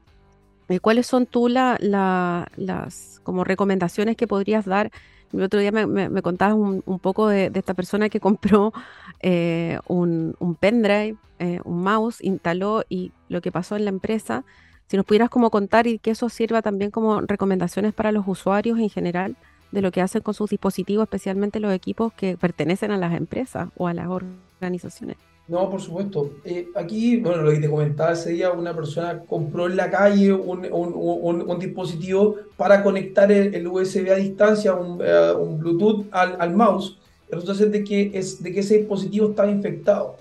eh, 0.69 0.79
¿cuáles 0.79 1.07
son 1.07 1.25
tú 1.25 1.47
la, 1.47 1.77
las 1.79 3.19
como 3.23 3.43
recomendaciones 3.43 4.15
que 4.15 4.27
podrías 4.27 4.65
dar? 4.65 4.91
El 5.33 5.43
otro 5.43 5.59
día 5.59 5.71
me, 5.71 6.21
contabas 6.21 6.55
un, 6.55 6.99
poco 6.99 7.27
de, 7.27 7.51
esta 7.53 7.73
persona 7.73 8.09
que 8.09 8.19
compró 8.21 8.73
eh, 9.21 9.79
un, 9.87 10.35
un, 10.39 10.55
pendrive, 10.55 11.17
eh, 11.39 11.59
un 11.65 11.83
mouse, 11.83 12.23
instaló 12.23 12.83
y 12.89 13.11
lo 13.27 13.41
que 13.41 13.51
pasó 13.51 13.75
en 13.75 13.85
la 13.85 13.89
empresa. 13.89 14.45
Si 14.87 14.97
nos 14.97 15.05
pudieras 15.05 15.29
como 15.29 15.49
contar 15.49 15.87
y 15.87 15.99
que 15.99 16.11
eso 16.11 16.29
sirva 16.29 16.61
también 16.61 16.91
como 16.91 17.21
recomendaciones 17.21 17.93
para 17.93 18.11
los 18.11 18.27
usuarios 18.27 18.79
en 18.79 18.89
general 18.89 19.35
de 19.71 19.81
lo 19.81 19.91
que 19.91 20.01
hacen 20.01 20.21
con 20.21 20.33
sus 20.33 20.51
dispositivos, 20.51 21.03
especialmente 21.03 21.59
los 21.59 21.73
equipos 21.73 22.13
que 22.13 22.37
pertenecen 22.37 22.91
a 22.91 22.97
las 22.97 23.13
empresas 23.13 23.69
o 23.75 23.87
a 23.87 23.93
las 23.93 24.07
organizaciones. 24.07 25.17
No, 25.47 25.69
por 25.69 25.79
supuesto. 25.79 26.31
Eh, 26.43 26.69
aquí, 26.73 27.17
bueno, 27.17 27.43
lo 27.43 27.51
que 27.51 27.59
te 27.59 27.69
comentaba 27.69 28.13
ese 28.13 28.31
día, 28.31 28.51
una 28.51 28.75
persona 28.75 29.21
compró 29.27 29.67
en 29.67 29.75
la 29.75 29.91
calle 29.91 30.33
un, 30.33 30.65
un, 30.71 31.43
un, 31.47 31.59
dispositivo 31.59 32.37
para 32.57 32.81
conectar 32.81 33.31
el, 33.31 33.67
USB 33.67 34.09
a 34.11 34.15
distancia, 34.15 34.73
un, 34.73 34.99
eh, 35.03 35.33
Bluetooth 35.59 36.07
al, 36.11 36.37
al, 36.39 36.55
mouse. 36.55 36.97
Ser 37.29 37.69
de 37.69 37.83
que, 37.83 38.11
es, 38.13 38.41
de 38.41 38.51
que 38.51 38.61
ese 38.61 38.79
dispositivo 38.79 39.29
estaba 39.29 39.51
infectado. 39.51 40.15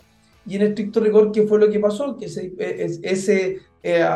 Y 0.46 0.56
en 0.56 0.62
estricto 0.62 1.00
rigor, 1.00 1.32
¿qué 1.32 1.46
fue 1.46 1.58
lo 1.58 1.70
que 1.70 1.80
pasó? 1.80 2.18
Que 2.18 2.26
ese, 2.26 2.52
e, 2.58 2.98
ese 3.02 3.60
eh, 3.82 4.06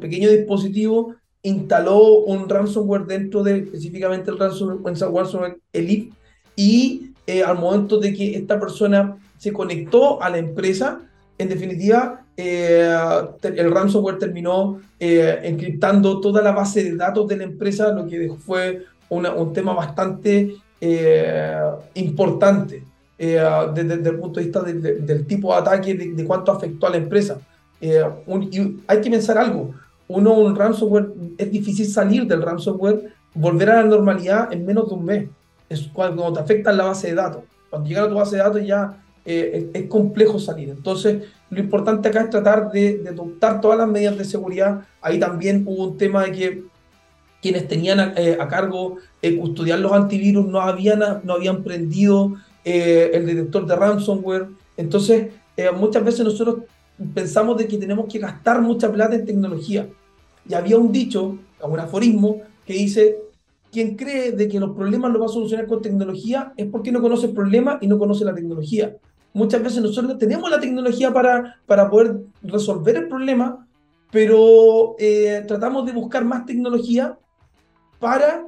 pequeño 0.00 0.30
dispositivo 0.30 1.16
instaló 1.42 2.20
un 2.20 2.48
ransomware 2.48 3.04
dentro 3.04 3.42
de 3.42 3.58
específicamente 3.58 4.30
el 4.30 4.38
ransomware, 4.38 5.58
Elite 5.72 6.14
y 6.56 7.12
al 7.44 7.58
momento 7.58 7.98
de 7.98 8.14
que 8.14 8.36
esta 8.36 8.58
persona 8.58 9.18
se 9.38 9.52
conectó 9.52 10.22
a 10.22 10.30
la 10.30 10.38
empresa, 10.38 11.00
en 11.38 11.48
definitiva, 11.48 12.22
eh, 12.36 12.96
el 13.42 13.70
ransomware 13.70 14.18
terminó 14.18 14.80
eh, 14.98 15.40
encriptando 15.42 16.20
toda 16.20 16.42
la 16.42 16.52
base 16.52 16.84
de 16.84 16.96
datos 16.96 17.28
de 17.28 17.36
la 17.36 17.44
empresa, 17.44 17.92
lo 17.92 18.06
que 18.06 18.30
fue 18.44 18.84
un 19.08 19.52
tema 19.52 19.72
bastante 19.72 20.56
eh, 20.80 21.60
importante 21.94 22.82
desde, 23.16 23.94
el 23.94 24.18
punto 24.18 24.40
de 24.40 24.46
vista 24.46 24.62
del 24.62 25.26
tipo 25.26 25.52
de 25.52 25.58
ataque, 25.58 25.94
de, 25.94 26.24
cuánto 26.24 26.52
afectó 26.52 26.86
a 26.86 26.90
la 26.90 26.96
empresa. 26.98 27.38
y 27.80 27.88
hay 28.86 29.00
que 29.00 29.10
pensar 29.10 29.38
algo, 29.38 29.74
uno, 30.08 30.34
un 30.34 30.54
ransomware, 30.54 31.08
es 31.38 31.50
difícil 31.50 31.86
salir 31.86 32.26
del 32.26 32.42
ransomware, 32.42 33.12
volver 33.34 33.70
a 33.70 33.82
la 33.82 33.88
normalidad 33.88 34.52
en 34.52 34.66
menos 34.66 34.88
de 34.88 34.94
un 34.94 35.04
mes. 35.04 35.28
Es 35.68 35.88
cuando 35.92 36.32
te 36.32 36.40
afecta 36.40 36.72
la 36.72 36.84
base 36.84 37.08
de 37.08 37.14
datos. 37.14 37.42
Cuando 37.70 37.88
llega 37.88 38.04
a 38.04 38.08
tu 38.08 38.14
base 38.14 38.36
de 38.36 38.42
datos 38.42 38.64
ya 38.64 39.02
eh, 39.28 39.70
es, 39.74 39.88
complejo 39.88 40.38
salir. 40.38 40.68
Entonces, 40.68 41.24
lo 41.50 41.58
importante 41.58 42.08
acá 42.08 42.22
es 42.22 42.30
tratar 42.30 42.70
de, 42.70 43.02
adoptar 43.08 43.60
todas 43.60 43.76
las 43.76 43.88
medidas 43.88 44.16
de 44.16 44.24
seguridad. 44.24 44.82
Ahí 45.00 45.18
también 45.18 45.64
hubo 45.66 45.88
un 45.88 45.98
tema 45.98 46.22
de 46.24 46.32
que 46.32 46.62
quienes 47.42 47.66
tenían 47.66 47.98
a, 47.98 48.14
eh, 48.16 48.38
cargo 48.48 48.98
eh, 49.20 49.36
custodiar 49.36 49.80
los 49.80 49.92
antivirus 49.92 50.46
no 50.46 50.60
habían, 50.60 51.00
no 51.24 51.32
habían 51.32 51.64
prendido 51.64 52.34
el 52.64 53.26
detector 53.26 53.66
de 53.66 53.76
ransomware. 53.76 54.48
Entonces, 54.76 55.28
muchas 55.76 56.04
veces 56.04 56.24
nosotros 56.24 56.64
pensamos 57.14 57.56
de 57.58 57.68
que 57.68 57.78
tenemos 57.78 58.06
que 58.12 58.18
gastar 58.18 58.60
mucha 58.60 58.92
plata 58.92 59.14
en 59.14 59.24
tecnología. 59.24 59.88
Y 60.48 60.54
había 60.54 60.76
un 60.76 60.90
dicho, 60.90 61.38
un 61.62 61.80
aforismo, 61.80 62.42
que 62.64 62.74
dice, 62.74 63.18
quien 63.70 63.94
cree 63.94 64.32
de 64.32 64.48
que 64.48 64.58
los 64.58 64.74
problemas 64.74 65.12
los 65.12 65.22
va 65.22 65.26
a 65.26 65.28
solucionar 65.28 65.68
con 65.68 65.80
tecnología 65.80 66.52
es 66.56 66.66
porque 66.66 66.90
no 66.90 67.00
conoce 67.00 67.26
el 67.26 67.32
problema 67.32 67.78
y 67.80 67.86
no 67.86 67.98
conoce 67.98 68.24
la 68.24 68.34
tecnología 68.34 68.96
muchas 69.36 69.62
veces 69.62 69.82
nosotros 69.82 70.16
tenemos 70.18 70.50
la 70.50 70.58
tecnología 70.58 71.12
para, 71.12 71.56
para 71.66 71.90
poder 71.90 72.22
resolver 72.42 72.96
el 72.96 73.08
problema, 73.08 73.68
pero 74.10 74.96
eh, 74.98 75.44
tratamos 75.46 75.84
de 75.84 75.92
buscar 75.92 76.24
más 76.24 76.46
tecnología 76.46 77.18
para 77.98 78.46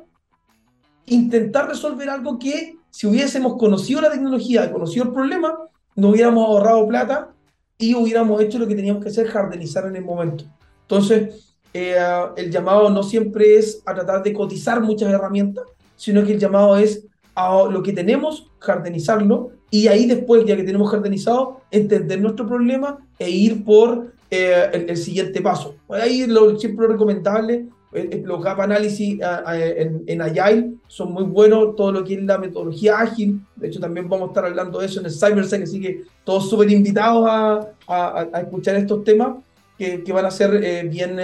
intentar 1.05 1.69
resolver 1.69 2.09
algo 2.09 2.39
que 2.39 2.77
si 2.91 3.07
hubiésemos 3.07 3.59
conocido 3.59 4.01
la 4.01 4.11
tecnología, 4.11 4.73
conocido 4.73 5.05
el 5.05 5.13
problema, 5.13 5.59
no 5.95 6.09
hubiéramos 6.09 6.47
ahorrado 6.47 6.89
plata 6.89 7.33
y 7.77 7.95
hubiéramos 7.95 8.41
hecho 8.41 8.59
lo 8.59 8.67
que 8.67 8.75
teníamos 8.75 9.03
que 9.03 9.11
hacer, 9.11 9.29
jardinizar 9.29 9.87
en 9.87 9.97
el 9.97 10.05
momento. 10.05 10.45
Entonces, 10.83 11.55
eh, 11.75 11.99
el 12.37 12.51
llamado 12.51 12.89
no 12.89 13.03
siempre 13.03 13.59
es 13.59 13.83
a 13.85 13.95
tratar 13.95 14.23
de 14.23 14.33
cotizar 14.33 14.81
muchas 14.81 15.13
herramientas, 15.13 15.65
sino 15.97 16.25
que 16.25 16.33
el 16.33 16.41
llamado 16.41 16.79
es 16.79 17.07
a 17.39 17.71
lo 17.71 17.83
que 17.85 17.93
tenemos, 17.93 18.51
jardinizarlo 18.59 19.53
y 19.71 19.87
ahí 19.87 20.07
después, 20.07 20.45
ya 20.45 20.57
que 20.57 20.65
tenemos 20.65 20.91
jardinizado, 20.91 21.61
entender 21.71 22.21
nuestro 22.21 22.49
problema 22.49 22.99
e 23.19 23.31
ir 23.31 23.65
por 23.65 24.13
eh, 24.29 24.71
el, 24.89 24.97
siguiente 24.97 25.41
paso. 25.41 25.77
Ahí 25.89 26.27
lo, 26.27 26.59
siempre 26.59 26.87
lo 26.87 26.95
recomendable, 26.95 27.67
eh, 27.93 28.09
eh, 28.11 28.23
los 28.25 28.43
gap 28.43 28.61
análisis 28.61 29.21
en, 29.53 30.03
en, 30.07 30.23
Agile 30.23 30.73
son 30.89 31.13
muy 31.13 31.23
buenos, 31.25 31.77
todo 31.77 31.93
lo 31.93 32.03
que 32.03 32.15
es 32.15 32.23
la 32.25 32.39
metodología 32.39 32.99
ágil, 32.99 33.41
de 33.55 33.69
hecho 33.69 33.79
también 33.79 34.09
vamos 34.09 34.27
a 34.27 34.31
estar 34.31 34.45
hablando 34.45 34.81
de 34.81 34.87
eso 34.87 34.99
en 34.99 35.07
el 35.07 35.13
CyberSec, 35.13 35.63
así 35.63 35.81
que 35.81 36.03
todos 36.25 36.51
súper 36.51 36.71
invitados 36.73 37.25
a, 37.29 37.69
a, 37.87 38.29
a, 38.33 38.41
escuchar 38.41 38.75
estos 38.75 39.05
temas 39.05 39.37
que, 39.79 40.03
que 40.03 40.13
van 40.13 40.27
a 40.27 40.31
ser 40.33 40.89
bien 40.89 41.19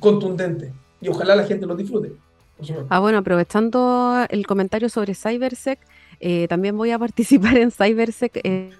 contundentes 0.00 0.72
y 1.00 1.08
ojalá 1.08 1.36
la 1.36 1.44
gente 1.44 1.66
los 1.66 1.78
disfrute. 1.78 2.12
Ah, 2.88 3.00
bueno, 3.00 3.18
aprovechando 3.18 4.26
el 4.28 4.46
comentario 4.46 4.88
sobre 4.88 5.14
CyberSec, 5.14 5.78
eh, 6.20 6.48
también 6.48 6.76
voy 6.76 6.90
a 6.90 6.98
participar 6.98 7.56
en 7.58 7.70
CyberSec 7.70 8.40
eh, 8.42 8.70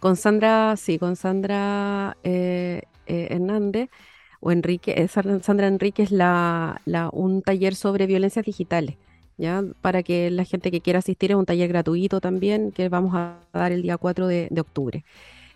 con, 0.00 0.16
Sandra, 0.16 0.76
sí, 0.76 0.98
con 0.98 1.16
Sandra 1.16 2.16
eh, 2.24 2.82
Hernández 3.06 3.90
o 4.40 4.50
Enrique, 4.50 5.08
Sandra 5.08 5.66
Enrique 5.66 6.02
es 6.02 6.10
la, 6.10 6.80
un 7.12 7.42
taller 7.42 7.74
sobre 7.74 8.06
violencias 8.06 8.44
digitales. 8.44 8.96
¿Ya? 9.38 9.62
Para 9.82 10.02
que 10.02 10.30
la 10.30 10.44
gente 10.44 10.70
que 10.70 10.80
quiera 10.80 11.00
asistir 11.00 11.30
es 11.30 11.36
un 11.36 11.44
taller 11.44 11.68
gratuito 11.68 12.22
también 12.22 12.72
que 12.72 12.88
vamos 12.88 13.14
a 13.14 13.36
dar 13.52 13.70
el 13.70 13.82
día 13.82 13.98
4 13.98 14.26
de, 14.28 14.48
octubre. 14.58 15.04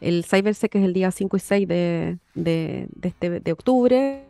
El 0.02 0.24
CyberSec 0.24 0.74
es 0.74 0.84
el 0.84 0.92
día 0.92 1.10
5 1.10 1.34
y 1.34 1.40
6 1.40 1.68
de, 1.68 2.18
de, 2.34 2.88
este, 3.00 3.40
de 3.40 3.52
octubre, 3.52 4.26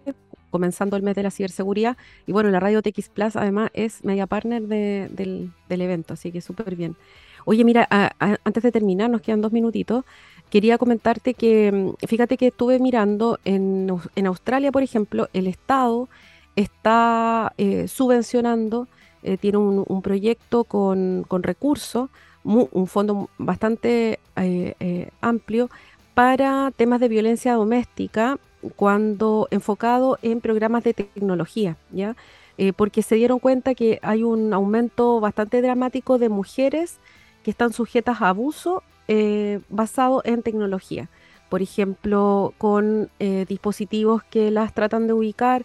comenzando 0.50 0.96
el 0.96 1.02
mes 1.02 1.14
de 1.14 1.22
la 1.22 1.30
ciberseguridad. 1.30 1.96
Y 2.26 2.32
bueno, 2.32 2.50
la 2.50 2.60
radio 2.60 2.82
TX 2.82 3.08
Plus 3.08 3.36
además 3.36 3.70
es 3.74 4.04
media 4.04 4.26
partner 4.26 4.62
del, 4.62 5.52
evento, 5.68 6.14
así 6.14 6.30
que 6.32 6.40
súper 6.40 6.76
bien. 6.76 6.96
Oye, 7.44 7.64
mira, 7.64 7.88
antes 8.18 8.62
de 8.62 8.72
terminar, 8.72 9.08
nos 9.10 9.22
quedan 9.22 9.40
dos 9.40 9.52
minutitos. 9.52 10.04
Quería 10.50 10.78
comentarte 10.78 11.34
que, 11.34 11.72
mm, 11.72 12.06
fíjate 12.06 12.36
que 12.36 12.48
estuve 12.48 12.78
mirando 12.78 13.38
en, 13.44 13.90
Australia, 14.26 14.72
por 14.72 14.82
ejemplo, 14.82 15.28
el 15.32 15.46
Estado 15.46 16.08
está 16.56 17.54
eh, 17.56 17.88
subvencionando, 17.88 18.88
eh, 19.22 19.36
tiene 19.36 19.58
un, 19.58 20.02
proyecto 20.02 20.64
con, 20.64 21.24
recursos, 21.42 22.10
un 22.42 22.86
fondo 22.86 23.28
bastante 23.38 24.18
eh, 24.36 25.10
amplio 25.20 25.70
para 26.14 26.70
temas 26.76 27.00
de 27.00 27.08
violencia 27.08 27.54
doméstica 27.54 28.38
cuando 28.76 29.48
enfocado 29.50 30.18
en 30.22 30.40
programas 30.40 30.84
de 30.84 30.94
tecnología, 30.94 31.76
¿ya? 31.90 32.16
eh, 32.60 32.74
porque 32.74 33.00
se 33.00 33.14
dieron 33.14 33.38
cuenta 33.38 33.74
que 33.74 33.98
hay 34.02 34.22
un 34.22 34.52
aumento 34.52 35.18
bastante 35.18 35.62
dramático 35.62 36.18
de 36.18 36.28
mujeres 36.28 36.98
que 37.42 37.50
están 37.50 37.72
sujetas 37.72 38.20
a 38.20 38.28
abuso 38.28 38.82
eh, 39.08 39.60
basado 39.70 40.20
en 40.26 40.42
tecnología. 40.42 41.08
Por 41.48 41.62
ejemplo, 41.62 42.52
con 42.58 43.08
eh, 43.18 43.46
dispositivos 43.48 44.22
que 44.24 44.50
las 44.50 44.74
tratan 44.74 45.06
de 45.06 45.14
ubicar, 45.14 45.64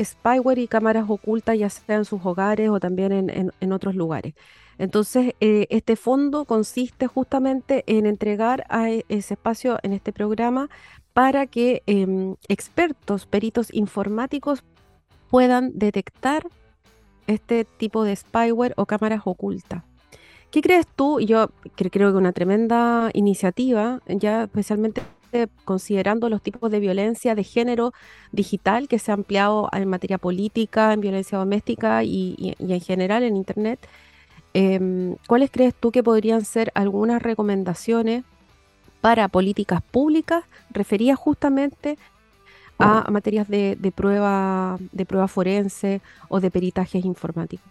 spyware 0.00 0.58
y 0.58 0.68
cámaras 0.68 1.06
ocultas, 1.08 1.58
ya 1.58 1.70
sea 1.70 1.96
en 1.96 2.04
sus 2.04 2.24
hogares 2.24 2.68
o 2.68 2.78
también 2.78 3.52
en 3.58 3.72
otros 3.72 3.96
lugares. 3.96 4.34
Entonces, 4.78 5.34
este 5.40 5.96
fondo 5.96 6.44
consiste 6.44 7.06
justamente 7.06 7.82
en 7.86 8.04
entregar 8.04 8.64
a 8.68 8.90
e, 8.90 9.06
ese 9.08 9.34
espacio 9.34 9.78
en 9.82 9.94
este 9.94 10.12
programa 10.12 10.68
para 11.16 11.46
que 11.46 11.82
em, 11.86 12.36
expertos, 12.46 13.24
peritos 13.24 13.72
informáticos 13.72 14.62
puedan 15.30 15.72
detectar 15.72 16.46
este 17.26 17.64
tipo 17.64 18.04
de 18.04 18.14
spyware 18.14 18.74
o 18.76 18.84
cámaras 18.84 19.22
ocultas. 19.24 19.82
¿Qué 20.50 20.60
crees 20.60 20.86
tú? 20.86 21.18
Yo 21.20 21.48
creo 21.74 22.12
que 22.12 22.18
una 22.18 22.32
tremenda 22.32 23.08
iniciativa, 23.14 24.02
ya 24.06 24.42
especialmente 24.42 25.00
considerando 25.64 26.28
los 26.28 26.42
tipos 26.42 26.70
de 26.70 26.80
violencia 26.80 27.34
de 27.34 27.44
género 27.44 27.94
digital 28.30 28.86
que 28.86 28.98
se 28.98 29.10
ha 29.10 29.14
ampliado 29.14 29.70
en 29.72 29.88
materia 29.88 30.18
política, 30.18 30.92
en 30.92 31.00
violencia 31.00 31.38
doméstica 31.38 32.04
y 32.04 32.54
en 32.58 32.80
general 32.82 33.22
en 33.22 33.36
Internet. 33.36 33.80
Em, 34.52 35.16
¿Cuáles 35.26 35.50
crees 35.50 35.74
tú 35.74 35.92
que 35.92 36.02
podrían 36.02 36.44
ser 36.44 36.72
algunas 36.74 37.22
recomendaciones 37.22 38.24
para 39.06 39.28
políticas 39.28 39.80
públicas 39.82 40.42
referidas 40.72 41.16
justamente 41.16 41.96
a, 42.76 43.08
materias 43.08 43.46
de, 43.46 43.92
prueba, 43.94 44.78
de 44.90 45.06
prueba 45.06 45.28
forense 45.28 46.00
o 46.28 46.40
de 46.40 46.50
peritajes 46.50 47.04
informáticos? 47.04 47.70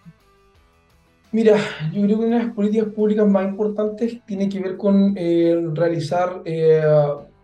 Mira, 1.34 1.58
yo 1.92 2.04
creo 2.04 2.20
que 2.20 2.26
una 2.26 2.38
de 2.38 2.46
las 2.46 2.54
políticas 2.54 2.88
públicas 2.88 3.28
más 3.28 3.50
importantes 3.50 4.18
tiene 4.26 4.48
que 4.48 4.62
ver 4.62 4.78
con 4.78 5.14
eh, 5.18 5.62
realizar 5.74 6.42
eh, 6.46 6.82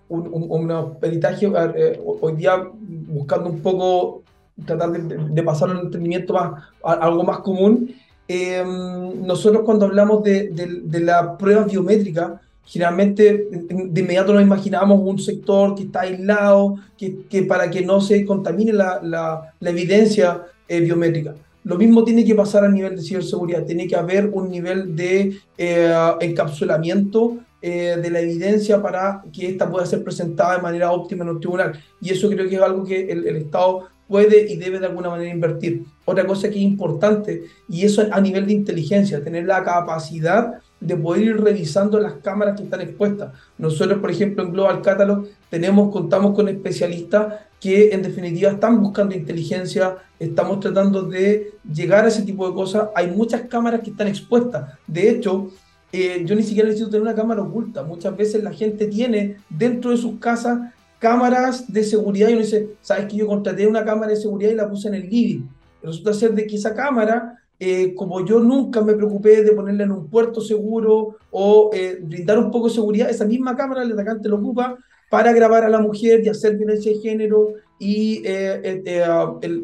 un, 0.08 0.95
peritaje, 1.01 1.51
eh, 1.75 1.99
hoy 2.21 2.36
día 2.38 2.65
buscando 2.71 3.49
un 3.49 3.60
poco, 3.60 4.23
tratar 4.65 4.91
de, 4.91 5.17
de 5.17 5.43
pasar 5.43 5.69
un 5.69 5.80
entendimiento 5.80 6.34
más, 6.34 6.63
a, 6.82 6.93
algo 6.93 7.25
más 7.25 7.39
común, 7.39 7.93
Em, 8.34 9.25
nosotros 9.27 9.63
cuando 9.65 9.88
hablamos 9.88 10.23
de, 10.23 10.54
la 11.01 11.38
prueba 11.38 11.65
biométrica, 11.65 12.39
generalmente 12.65 13.47
de 13.52 14.02
inmediato 14.02 14.34
nos 14.34 14.43
imaginamos 14.43 15.00
un 15.04 15.19
sector 15.19 15.76
que 15.76 15.84
está 15.84 16.02
aislado, 16.02 16.76
que, 16.97 17.43
para 17.43 17.69
que 17.69 17.82
no 17.82 18.00
se 18.00 18.26
contamine 18.26 18.74
la, 18.74 19.54
evidencia 19.62 20.43
eh, 20.67 20.80
biométrica. 20.80 21.36
Lo 21.63 21.78
mismo 21.78 22.04
tiene 22.04 22.26
que 22.26 22.34
pasar 22.34 22.63
a 22.63 22.69
nivel 22.69 22.95
de 22.95 23.02
ciberseguridad, 23.02 23.65
tiene 23.65 23.88
que 23.88 23.95
haber 23.95 24.30
un 24.34 24.50
nivel 24.50 24.95
de 24.95 25.38
eh, 25.58 26.12
encapsulamiento 26.21 27.38
eh, 27.62 27.97
de 28.02 28.10
la 28.10 28.19
evidencia 28.19 28.82
para 28.82 29.21
que 29.32 29.50
ésta 29.50 29.69
pueda 29.69 29.86
ser 29.86 30.04
presentada 30.04 30.56
de 30.56 30.63
manera 30.63 30.91
óptima 30.91 31.24
en 31.24 31.32
el 31.32 31.39
tribunal. 31.39 31.80
Y 32.02 32.10
eso 32.10 32.30
creo 32.30 32.50
que 32.50 32.56
es 32.56 32.62
algo 32.62 32.84
que 32.84 33.12
el, 33.12 33.28
el 33.28 33.36
Estado 33.36 33.88
puede 34.08 34.52
y 34.52 34.58
debe 34.58 34.80
de 34.80 34.88
alguna 34.88 35.10
manera 35.10 35.30
invertir. 35.30 35.86
Otra 36.06 36.26
cosa 36.26 36.50
que 36.50 36.56
es 36.56 36.63
importante, 36.63 37.43
y 37.69 37.86
eso 37.86 38.04
a 38.12 38.19
nivel 38.19 38.45
de 38.45 38.54
inteligencia, 38.54 39.24
tener 39.24 39.45
la 39.45 39.63
capacidad 39.63 40.60
de 40.82 40.98
poder 40.98 41.22
ir 41.22 41.41
revisando 41.41 42.00
las 42.00 42.13
cámaras 42.15 42.58
que 42.58 42.63
están 42.63 42.82
expuestas. 42.82 43.32
Nosotros, 43.58 44.00
por 44.00 44.12
ejemplo, 44.12 44.44
en 44.44 44.52
Global 44.52 44.82
Catalog 44.82 45.28
tenemos, 45.50 45.91
contamos 45.91 46.36
con 46.36 46.50
especialistas 46.50 47.36
que 47.60 47.91
en 47.91 48.02
definitiva 48.02 48.52
están 48.52 48.82
buscando 48.82 49.15
inteligencia, 49.15 49.98
estamos 50.20 50.60
tratando 50.60 51.04
de 51.04 51.54
llegar 51.72 52.04
a 52.04 52.08
ese 52.08 52.24
tipo 52.24 52.50
de 52.50 52.56
cosas. 52.56 52.89
Hay 52.96 53.12
muchas 53.12 53.41
cámaras 53.44 53.82
que 53.82 53.91
están 53.91 54.08
expuestas. 54.08 54.74
De 54.88 55.10
hecho, 55.10 55.52
eh, 55.94 56.24
yo 56.26 56.36
ni 56.36 56.41
siquiera 56.41 56.67
necesito 56.67 56.89
tener 56.89 57.04
una 57.04 57.15
cámara 57.15 57.44
oculta. 57.44 57.84
Muchas 57.84 58.17
veces 58.17 58.44
la 58.44 58.52
gente 58.52 58.88
tiene 58.88 59.38
dentro 59.50 59.91
de 59.91 59.98
sus 59.98 60.20
casas 60.20 60.74
cámaras 60.98 61.72
de 61.72 61.84
seguridad 61.84 62.30
y 62.30 62.34
uno 62.34 62.41
dice, 62.41 62.70
sabes 62.82 63.06
que 63.06 63.17
yo 63.17 63.28
contraté 63.28 63.67
una 63.67 63.84
cámara 63.86 64.10
de 64.12 64.17
seguridad 64.17 64.52
y 64.52 64.56
la 64.56 64.70
puse 64.70 64.88
en 64.88 64.96
el 64.96 65.10
living. 65.10 65.48
Resulta 65.84 66.13
ser 66.13 66.34
de 66.34 66.46
que 66.46 66.56
esa 66.56 66.76
cámara, 66.76 67.40
eh, 67.63 67.93
como 67.93 68.26
yo 68.26 68.39
nunca 68.39 68.82
me 68.82 68.95
preocupé 68.95 69.43
de 69.43 69.52
ponerla 69.52 69.84
en 69.84 69.91
un 69.91 70.08
puerto 70.08 70.41
seguro 70.41 71.17
o 71.30 71.69
eh, 71.71 72.00
brindar 72.02 72.39
un 72.39 72.50
poco 72.50 72.67
de 72.67 72.74
seguridad, 72.74 73.08
esa 73.08 73.24
misma 73.24 73.56
cámara 73.56 73.84
el 73.84 73.91
atacante 73.91 74.28
lo 74.28 74.38
ocupa 74.38 74.80
para 75.12 75.32
grabar 75.32 75.63
a 75.63 75.69
la 75.69 75.78
mujer 75.78 76.21
y 76.26 76.30
hacer 76.30 76.58
violencia 76.58 76.91
de 76.91 76.97
género 76.97 77.50
y 77.78 78.24
eh, 78.26 78.82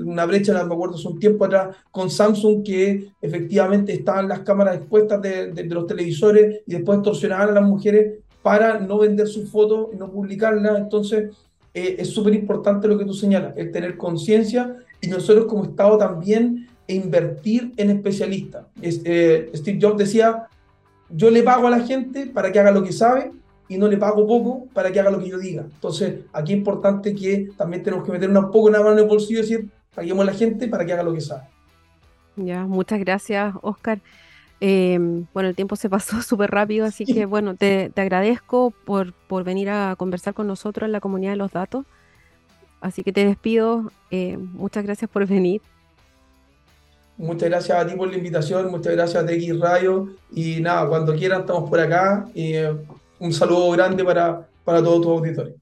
una 0.06 0.26
brecha, 0.26 0.54
me 0.64 0.74
acuerdo, 0.76 0.94
hace 0.94 1.08
un 1.08 1.18
tiempo 1.18 1.46
atrás 1.46 1.76
con 1.90 2.12
Samsung 2.12 2.64
que 2.64 3.10
efectivamente 3.20 3.94
estaban 3.94 4.28
las 4.28 4.42
cámaras 4.42 4.76
expuestas 4.76 5.20
de, 5.20 5.52
de 5.54 5.64
los 5.66 5.88
televisores 5.88 6.62
y 6.68 6.76
después 6.76 7.02
torsionaban 7.02 7.50
a 7.50 7.54
las 7.54 7.64
mujeres 7.64 8.20
para 8.44 8.80
no 8.80 9.00
vender 9.00 9.28
sus 9.28 9.50
fotos 9.50 9.88
y 9.92 9.96
no 9.96 10.12
publicarlas. 10.12 10.78
Entonces, 10.78 11.36
eh, 11.74 11.96
es 12.00 12.10
súper 12.10 12.34
importante 12.34 12.88
lo 12.88 12.98
que 12.98 13.06
tú 13.06 13.14
señalas, 13.14 13.54
el 13.58 13.72
tener 13.72 13.98
conciencia 13.98 14.76
y 15.02 15.08
nosotros 15.08 15.46
como 15.46 15.66
Estado 15.66 15.98
también 15.98 16.67
invertir 16.94 17.74
en 17.78 17.90
especialistas. 17.90 18.66
Eh, 18.82 19.52
Steve 19.54 19.80
Jobs 19.82 19.98
decía, 19.98 20.48
yo 21.10 21.30
le 21.30 21.44
pago 21.44 21.68
a 21.68 21.72
la 21.72 21.82
gente 21.82 22.28
para 22.28 22.52
que 22.52 22.60
haga 22.60 22.72
lo 22.72 22.84
que 22.84 22.92
sabe 22.92 23.32
y 23.68 23.78
no 23.78 23.88
le 23.88 23.98
pago 23.98 24.26
poco 24.26 24.68
para 24.74 24.92
que 24.92 25.00
haga 25.00 25.12
lo 25.12 25.20
que 25.20 25.30
yo 25.30 25.38
diga. 25.38 25.64
Entonces, 25.64 26.22
aquí 26.32 26.54
es 26.54 26.58
importante 26.58 27.14
que 27.14 27.50
también 27.58 27.84
tenemos 27.84 28.06
que 28.06 28.12
meter 28.12 28.30
un 28.30 28.46
poco 28.46 28.68
una 28.68 28.80
mano 28.80 28.94
en 28.94 29.00
el 29.00 29.06
bolsillo 29.06 29.40
y 29.40 29.42
decir, 29.42 29.70
paguemos 29.94 30.24
a 30.24 30.32
la 30.32 30.38
gente 30.38 30.68
para 30.68 30.86
que 30.86 30.94
haga 30.94 31.04
lo 31.04 31.14
que 31.14 31.22
sabe. 31.22 31.44
Ya, 32.36 32.66
muchas 32.66 33.00
gracias, 33.00 33.54
Oscar. 33.62 34.00
Em, 34.60 35.26
bueno, 35.34 35.50
el 35.50 35.56
tiempo 35.56 35.76
se 35.76 35.90
pasó 35.90 36.22
súper 36.22 36.52
rápido, 36.52 36.86
así 36.86 37.06
que 37.06 37.26
bueno, 37.26 37.56
te, 37.56 37.92
agradezco 37.96 38.72
por, 38.86 39.14
por, 39.14 39.44
venir 39.44 39.70
a 39.70 39.96
conversar 39.98 40.34
con 40.34 40.48
nosotros 40.48 40.88
en 40.88 40.94
la 40.94 41.00
comunidad 41.00 41.32
de 41.32 41.38
los 41.38 41.52
datos. 41.52 41.86
Así 42.80 43.04
que 43.04 43.12
te 43.12 43.26
despido. 43.26 43.92
Eh, 44.12 44.38
muchas 44.38 44.84
gracias 44.84 45.10
por 45.10 45.26
venir. 45.26 45.62
Muchas 47.18 47.50
gracias 47.50 47.78
a 47.78 47.88
ti 47.88 47.96
por 47.96 48.10
la 48.10 48.18
invitación, 48.18 48.70
muchas 48.70 48.94
gracias 48.94 49.24
a 49.24 49.26
TX 49.26 49.60
Radio 49.60 50.10
y 50.32 50.62
nada, 50.62 50.88
cuando 50.88 51.16
quieran 51.16 51.42
estamos 51.42 51.68
por 51.68 51.80
acá 51.80 52.28
y 52.34 52.54
eh, 52.54 52.76
un 53.20 53.34
saludo 53.34 53.72
grande 53.72 54.04
para, 54.04 54.48
para 54.64 54.84
todos 54.84 55.02
tus 55.02 55.12
auditores. 55.12 55.56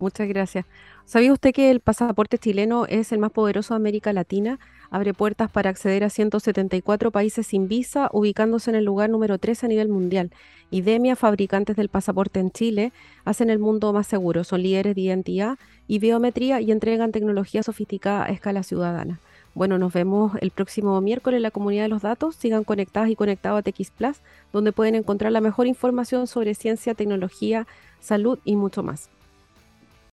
Muchas 0.00 0.28
gracias. 0.28 0.64
¿Sabía 1.04 1.32
usted 1.32 1.52
que 1.54 1.70
el 1.70 1.80
pasaporte 1.80 2.36
chileno 2.36 2.84
es 2.86 3.12
el 3.12 3.18
más 3.18 3.30
poderoso 3.30 3.74
de 3.74 3.76
América 3.76 4.12
Latina? 4.12 4.58
Abre 4.90 5.14
puertas 5.14 5.50
para 5.50 5.70
acceder 5.70 6.04
a 6.04 6.10
174 6.10 7.10
países 7.10 7.46
sin 7.46 7.66
visa, 7.66 8.10
ubicándose 8.12 8.70
en 8.70 8.76
el 8.76 8.84
lugar 8.84 9.08
número 9.08 9.38
3 9.38 9.64
a 9.64 9.68
nivel 9.68 9.88
mundial. 9.88 10.30
IDEMIA, 10.70 11.16
fabricantes 11.16 11.76
del 11.76 11.88
pasaporte 11.88 12.40
en 12.40 12.50
Chile, 12.50 12.92
hacen 13.24 13.48
el 13.48 13.58
mundo 13.58 13.92
más 13.92 14.06
seguro. 14.06 14.44
Son 14.44 14.62
líderes 14.62 14.94
de 14.94 15.00
identidad 15.00 15.58
y 15.86 15.98
biometría 15.98 16.60
y 16.60 16.72
entregan 16.72 17.10
tecnología 17.10 17.62
sofisticada 17.62 18.24
a 18.24 18.28
escala 18.28 18.62
ciudadana. 18.62 19.18
Bueno, 19.54 19.78
nos 19.78 19.92
vemos 19.92 20.32
el 20.40 20.50
próximo 20.50 21.00
miércoles 21.00 21.38
en 21.38 21.42
la 21.42 21.50
comunidad 21.50 21.84
de 21.84 21.88
los 21.88 22.02
datos. 22.02 22.36
Sigan 22.36 22.64
conectadas 22.64 23.10
y 23.10 23.16
conectados 23.16 23.58
a 23.58 23.62
TX 23.62 23.90
Plus, 23.90 24.16
donde 24.52 24.72
pueden 24.72 24.94
encontrar 24.94 25.32
la 25.32 25.40
mejor 25.40 25.66
información 25.66 26.26
sobre 26.26 26.54
ciencia, 26.54 26.94
tecnología, 26.94 27.66
salud 28.00 28.38
y 28.44 28.56
mucho 28.56 28.82
más. 28.82 29.10